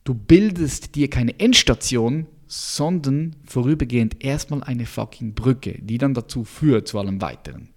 Du 0.03 0.15
bildest 0.15 0.97
dir 0.97 1.09
keine 1.09 1.39
Endstation, 1.39 2.27
sondern 2.49 3.37
vorübergehend 3.45 4.25
erstmal 4.25 4.65
eine 4.65 4.87
fucking 4.87 5.35
Brücke, 5.35 5.79
die 5.81 5.99
dann 5.99 6.15
dazu 6.15 6.43
führt 6.43 6.89
zu 6.89 6.99
allem 6.99 7.23
Weiteren. 7.23 7.69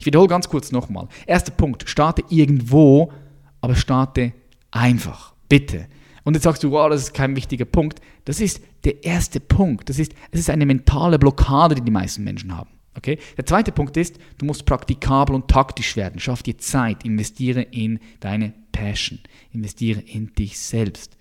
Ich 0.00 0.06
wiederhole 0.06 0.30
ganz 0.30 0.48
kurz 0.48 0.72
nochmal. 0.72 1.08
Erster 1.26 1.52
Punkt, 1.52 1.86
starte 1.86 2.22
irgendwo, 2.30 3.12
aber 3.60 3.74
starte 3.74 4.32
einfach. 4.70 5.34
Bitte. 5.50 5.86
Und 6.24 6.32
jetzt 6.32 6.44
sagst 6.44 6.64
du, 6.64 6.70
wow, 6.70 6.88
das 6.88 7.02
ist 7.02 7.12
kein 7.12 7.36
wichtiger 7.36 7.66
Punkt. 7.66 8.00
Das 8.24 8.40
ist 8.40 8.62
der 8.84 9.04
erste 9.04 9.38
Punkt. 9.38 9.90
Das 9.90 9.98
ist, 9.98 10.14
das 10.30 10.40
ist 10.40 10.48
eine 10.48 10.64
mentale 10.64 11.18
Blockade, 11.18 11.74
die 11.74 11.82
die 11.82 11.90
meisten 11.90 12.24
Menschen 12.24 12.56
haben. 12.56 12.70
Okay? 12.96 13.18
Der 13.36 13.46
zweite 13.46 13.72
Punkt 13.72 13.96
ist, 13.96 14.18
du 14.38 14.46
musst 14.46 14.66
praktikabel 14.66 15.34
und 15.34 15.48
taktisch 15.48 15.96
werden. 15.96 16.20
Schaff 16.20 16.42
dir 16.42 16.58
Zeit, 16.58 17.04
investiere 17.04 17.62
in 17.62 18.00
deine 18.20 18.52
Passion, 18.72 19.20
investiere 19.52 20.00
in 20.00 20.34
dich 20.34 20.58
selbst. 20.58 21.16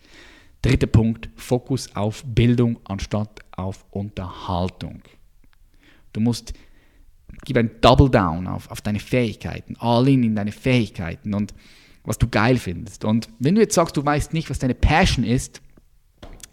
Dritter 0.62 0.88
Punkt, 0.88 1.30
Fokus 1.36 1.96
auf 1.96 2.24
Bildung 2.26 2.80
anstatt 2.84 3.40
auf 3.52 3.86
Unterhaltung. 3.90 5.02
Du 6.14 6.20
musst, 6.20 6.54
gib 7.46 7.58
ein 7.58 7.72
Double 7.82 8.10
Down 8.10 8.48
auf, 8.48 8.70
auf 8.70 8.82
deine 8.82 9.00
Fähigkeiten, 9.00 9.76
all 9.80 10.08
in 10.08 10.24
in 10.24 10.36
deine 10.36 10.52
Fähigkeiten 10.52 11.34
und 11.34 11.54
was 12.04 12.18
du 12.18 12.28
geil 12.28 12.58
findest. 12.58 13.06
Und 13.06 13.30
wenn 13.40 13.56
du 13.56 13.62
jetzt 13.62 13.76
sagst, 13.76 13.96
du 13.98 14.06
weißt 14.06 14.34
nicht, 14.34 14.50
was 14.50 14.60
deine 14.60 14.76
Passion 14.76 15.24
ist, 15.24 15.62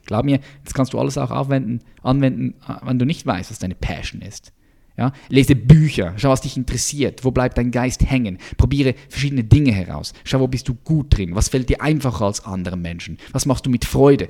glaub 0.07 0.25
mir, 0.25 0.41
das 0.65 0.75
kannst 0.75 0.93
du 0.93 0.99
alles 0.99 1.19
auch 1.19 1.31
anwenden, 1.31 1.81
anwenden, 2.03 2.55
äh, 2.67 2.75
wenn 2.83 2.99
du 2.99 3.05
nicht 3.05 3.27
weißt, 3.27 3.51
was 3.51 3.59
deine 3.59 3.75
Passion 3.75 4.23
ist. 4.23 4.53
Ja? 4.99 5.13
Lese 5.29 5.55
Bücher, 5.55 6.15
schau, 6.17 6.31
was 6.31 6.41
dich 6.41 6.57
interessiert, 6.57 7.25
wo 7.25 7.31
bleibt 7.31 7.57
dein 7.57 7.71
Geist 7.71 8.03
hängen, 8.05 8.39
probiere 8.57 8.95
verschiedene 9.09 9.45
Dinge 9.45 9.73
heraus, 9.73 10.13
schau, 10.25 10.41
wo 10.41 10.49
bist 10.49 10.69
du 10.69 10.75
gut 10.75 11.17
drin, 11.17 11.37
was 11.37 11.49
fällt 11.49 11.69
dir 11.69 11.81
einfacher 11.81 12.27
als 12.27 12.45
anderen 12.45 12.83
Menschen, 12.83 13.17
was 13.33 13.47
machst 13.47 13.65
du 13.65 13.71
mit 13.71 13.85
Freude. 13.85 14.27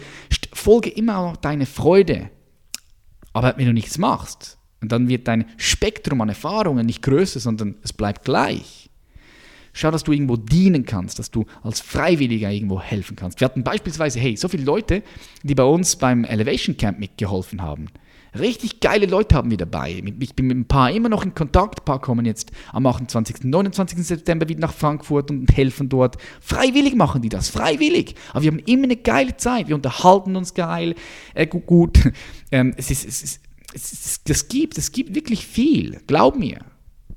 Folge 0.52 0.90
immer 0.90 1.18
auch 1.18 1.37
deine 1.37 1.66
Freude. 1.66 2.31
Aber 3.33 3.54
wenn 3.57 3.66
du 3.66 3.72
nichts 3.72 3.98
machst, 3.98 4.59
dann 4.81 5.09
wird 5.09 5.26
dein 5.26 5.46
Spektrum 5.57 6.20
an 6.20 6.28
Erfahrungen 6.28 6.87
nicht 6.87 7.02
größer, 7.02 7.40
sondern 7.40 7.76
es 7.83 7.92
bleibt 7.92 8.24
gleich. 8.24 8.90
Schau, 9.72 9.90
dass 9.90 10.02
du 10.02 10.12
irgendwo 10.12 10.37
dienen 10.37 10.85
kannst, 10.85 11.18
dass 11.18 11.31
du 11.31 11.46
als 11.62 11.81
Freiwilliger 11.81 12.50
irgendwo 12.50 12.81
helfen 12.81 13.16
kannst. 13.16 13.40
Wir 13.40 13.44
hatten 13.46 13.62
beispielsweise, 13.62 14.18
hey, 14.18 14.37
so 14.37 14.48
viele 14.48 14.64
Leute, 14.64 15.02
die 15.42 15.54
bei 15.54 15.62
uns 15.62 15.96
beim 15.96 16.24
Elevation 16.24 16.76
Camp 16.76 16.98
mitgeholfen 16.98 17.62
haben. 17.62 17.87
Richtig 18.38 18.81
geile 18.81 19.07
Leute 19.07 19.35
haben 19.35 19.51
wir 19.51 19.57
dabei. 19.57 20.03
Ich 20.21 20.35
bin 20.35 20.47
mit 20.47 20.57
ein 20.57 20.67
paar 20.67 20.91
immer 20.91 21.09
noch 21.09 21.25
in 21.25 21.35
Kontakt. 21.35 21.81
Ein 21.81 21.85
paar 21.85 22.01
kommen 22.01 22.27
jetzt 22.27 22.51
am 22.73 22.87
28. 22.87 23.45
29. 23.45 24.07
September 24.07 24.49
wieder 24.49 24.61
nach 24.61 24.73
Frankfurt 24.73 25.31
und 25.31 25.57
helfen 25.57 25.88
dort. 25.88 26.17
Freiwillig 26.41 26.95
machen 26.95 27.23
die 27.23 27.29
das, 27.29 27.49
freiwillig. 27.49 28.14
Aber 28.33 28.43
wir 28.43 28.51
haben 28.51 28.59
immer 28.61 28.85
eine 28.85 28.97
geile 28.97 29.37
Zeit. 29.37 29.69
Wir 29.69 29.75
unterhalten 29.75 30.37
uns 30.37 30.55
geil, 30.55 30.95
äh, 31.35 31.47
gut. 31.47 31.99
Ähm, 32.51 32.73
es 32.79 32.91
ist, 32.91 33.07
es 33.07 33.23
ist, 33.23 33.43
es 33.75 33.93
ist, 33.93 34.31
das 34.31 34.49
gibt, 34.49 34.79
es 34.79 34.91
gibt 34.91 35.14
wirklich 35.14 35.47
viel. 35.47 36.01
Glaub 36.07 36.38
mir. 36.38 36.61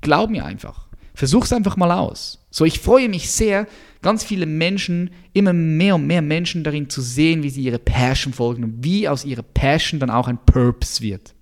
Glaub 0.02 0.28
mir 0.28 0.44
einfach. 0.44 0.88
Versuch 1.14 1.44
es 1.44 1.52
einfach 1.52 1.76
mal 1.76 1.92
aus. 1.92 2.44
So, 2.50 2.64
ich 2.64 2.80
freue 2.80 3.08
mich 3.08 3.30
sehr, 3.30 3.66
ganz 4.02 4.24
viele 4.24 4.46
Menschen, 4.46 5.10
immer 5.32 5.52
mehr 5.52 5.94
und 5.94 6.06
mehr 6.06 6.22
Menschen 6.22 6.64
darin 6.64 6.90
zu 6.90 7.00
sehen, 7.00 7.42
wie 7.42 7.50
sie 7.50 7.62
ihre 7.62 7.78
Passion 7.78 8.32
folgen 8.32 8.64
und 8.64 8.84
wie 8.84 9.08
aus 9.08 9.24
ihrer 9.24 9.42
Passion 9.42 10.00
dann 10.00 10.10
auch 10.10 10.28
ein 10.28 10.38
Purpose 10.44 11.00
wird. 11.02 11.34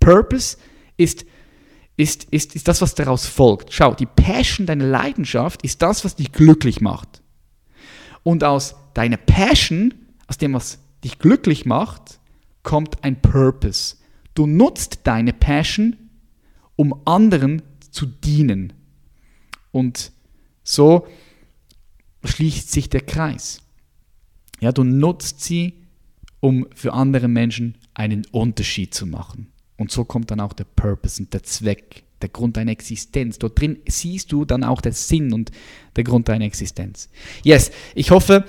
Purpose 0.00 0.56
ist, 0.96 1.26
ist, 1.96 2.24
ist, 2.24 2.56
ist 2.56 2.66
das, 2.66 2.80
was 2.80 2.94
daraus 2.94 3.26
folgt. 3.26 3.72
Schau, 3.72 3.94
die 3.94 4.06
Passion, 4.06 4.66
deine 4.66 4.88
Leidenschaft, 4.88 5.62
ist 5.62 5.82
das, 5.82 6.04
was 6.04 6.16
dich 6.16 6.32
glücklich 6.32 6.80
macht. 6.80 7.22
Und 8.22 8.44
aus 8.44 8.74
deiner 8.94 9.18
Passion, 9.18 9.94
aus 10.26 10.38
dem, 10.38 10.54
was 10.54 10.78
dich 11.04 11.18
glücklich 11.18 11.66
macht, 11.66 12.20
kommt 12.62 13.04
ein 13.04 13.20
Purpose. 13.20 13.96
Du 14.34 14.46
nutzt 14.46 15.00
deine 15.04 15.32
Passion, 15.32 15.96
um 16.76 17.06
anderen 17.06 17.62
zu 17.90 18.06
dienen. 18.06 18.72
Und 19.72 20.12
so 20.62 21.06
schließt 22.24 22.70
sich 22.70 22.88
der 22.88 23.00
Kreis. 23.00 23.62
Ja, 24.60 24.72
du 24.72 24.84
nutzt 24.84 25.40
sie, 25.40 25.74
um 26.40 26.66
für 26.74 26.92
andere 26.92 27.28
Menschen 27.28 27.76
einen 27.94 28.26
Unterschied 28.30 28.94
zu 28.94 29.06
machen. 29.06 29.52
Und 29.76 29.90
so 29.90 30.04
kommt 30.04 30.30
dann 30.30 30.40
auch 30.40 30.52
der 30.52 30.64
Purpose 30.64 31.22
und 31.22 31.32
der 31.32 31.42
Zweck, 31.42 32.04
der 32.22 32.28
Grund 32.28 32.56
deiner 32.56 32.72
Existenz. 32.72 33.38
Dort 33.38 33.60
drin 33.60 33.78
siehst 33.86 34.32
du 34.32 34.44
dann 34.44 34.64
auch 34.64 34.80
den 34.80 34.92
Sinn 34.92 35.32
und 35.32 35.50
der 35.96 36.04
Grund 36.04 36.28
deiner 36.28 36.44
Existenz. 36.44 37.08
Yes, 37.42 37.70
ich 37.94 38.10
hoffe, 38.10 38.44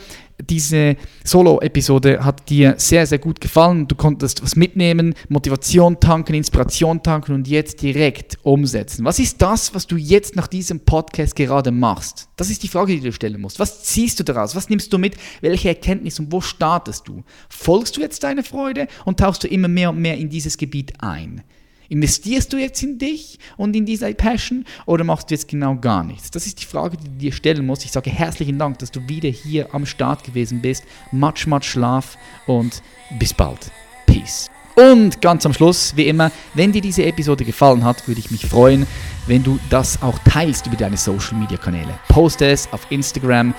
diese 0.50 0.96
Solo-Episode 1.24 2.24
hat 2.24 2.50
dir 2.50 2.76
sehr, 2.78 3.06
sehr 3.06 3.20
gut 3.20 3.42
gefallen. 3.42 3.88
Du 3.88 3.96
konntest 3.96 4.44
was 4.44 4.56
mitnehmen, 4.56 5.14
Motivation 5.30 6.00
tanken, 6.00 6.34
Inspiration 6.34 7.04
tanken 7.04 7.34
und 7.34 7.48
jetzt 7.48 7.82
direkt 7.82 8.38
umsetzen. 8.44 9.06
Was 9.06 9.20
ist 9.20 9.42
das, 9.42 9.74
was 9.74 9.88
du 9.88 9.98
jetzt 9.98 10.36
nach 10.36 10.48
diesem 10.48 10.80
Podcast 10.82 11.36
gerade 11.36 11.72
machst? 11.72 12.30
Das 12.38 12.50
ist 12.50 12.64
die 12.64 12.68
Frage, 12.68 12.94
die 12.94 13.02
du 13.02 13.12
stellen 13.12 13.42
musst. 13.42 13.60
Was 13.60 13.84
ziehst 13.84 14.20
du 14.20 14.24
daraus? 14.24 14.56
Was 14.56 14.70
nimmst 14.70 14.92
du 14.94 14.98
mit? 14.98 15.16
Welche 15.42 15.70
Erkenntnis 15.70 16.20
und 16.20 16.32
wo 16.32 16.42
startest 16.42 17.08
du? 17.08 17.24
Folgst 17.50 17.98
du 17.98 18.02
jetzt 18.02 18.24
deiner 18.24 18.44
Freude 18.44 18.88
und 19.06 19.20
tauchst 19.20 19.44
du 19.44 19.48
immer 19.48 19.68
mehr 19.68 19.92
und 19.92 20.00
mehr 20.00 20.18
in 20.18 20.30
dieses 20.30 20.58
Gebiet 20.58 20.94
ein? 21.00 21.44
Investierst 21.92 22.54
du 22.54 22.58
jetzt 22.58 22.82
in 22.84 22.98
dich 22.98 23.38
und 23.58 23.76
in 23.76 23.86
diese 23.86 24.14
Passion 24.14 24.64
oder 24.86 25.04
machst 25.04 25.30
du 25.30 25.36
jetzt 25.36 25.50
genau 25.50 25.76
gar 25.76 26.06
nichts? 26.06 26.32
Das 26.32 26.46
ist 26.46 26.62
die 26.62 26.66
Frage, 26.66 26.96
die 26.96 27.04
du 27.04 27.16
dir 27.18 27.34
stellen 27.34 27.66
musst. 27.66 27.84
Ich 27.84 27.92
sage 27.92 28.10
herzlichen 28.10 28.58
Dank, 28.58 28.80
dass 28.80 28.92
du 28.92 29.06
wieder 29.10 29.28
hier 29.28 29.76
am 29.76 29.86
Start 29.86 30.24
gewesen 30.24 30.62
bist. 30.62 30.86
Much, 31.12 31.48
much 31.48 31.66
Schlaf 31.66 32.18
und 32.48 32.82
bis 33.20 33.34
bald. 33.34 33.70
Peace. 34.06 34.50
Und 34.76 35.22
ganz 35.22 35.46
am 35.46 35.54
Schluss, 35.54 35.94
wie 35.98 36.08
immer, 36.08 36.32
wenn 36.54 36.72
dir 36.72 36.80
diese 36.80 37.04
Episode 37.04 37.44
gefallen 37.44 37.84
hat, 37.84 38.08
würde 38.08 38.22
ich 38.22 38.32
mich 38.32 38.46
freuen, 38.46 38.88
wenn 39.28 39.44
du 39.44 39.60
das 39.70 40.02
auch 40.02 40.18
teilst 40.20 40.68
über 40.68 40.78
deine 40.78 40.96
Social 40.96 41.38
Media 41.38 41.58
Kanäle. 41.58 42.00
Poste 42.08 42.46
es 42.46 42.72
auf 42.72 42.90
Instagram, 42.90 43.54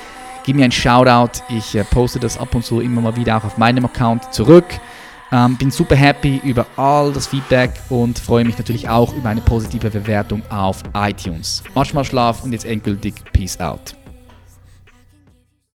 gib 0.47 0.57
mir 0.57 0.65
ein 0.65 0.73
Shoutout. 0.73 1.43
Ich 1.51 1.75
äh, 1.75 1.85
poste 1.85 2.19
das 2.19 2.39
ab 2.39 2.55
und 2.55 2.65
zu 2.65 2.81
immer 2.81 3.03
mal 3.03 3.15
wieder 3.15 3.37
auch 3.37 3.45
auf 3.45 3.59
meinem 3.59 3.85
Account 3.85 4.33
zurück. 4.33 4.81
Ähm, 5.33 5.57
bin 5.57 5.71
super 5.71 5.97
happy 5.97 6.41
über 6.45 6.67
all 6.77 7.13
das 7.13 7.27
Feedback 7.27 7.71
und 7.89 8.19
freue 8.19 8.45
mich 8.45 8.59
natürlich 8.59 8.89
auch 8.89 9.15
über 9.15 9.31
eine 9.31 9.41
positive 9.41 9.89
Bewertung 9.91 10.43
auf 10.51 10.83
iTunes. 10.95 11.63
Manchmal 11.75 12.05
Schlaf 12.05 12.45
und 12.45 12.53
jetzt 12.53 12.67
endgültig 12.67 13.15
Peace 13.33 13.59
out. 13.59 13.97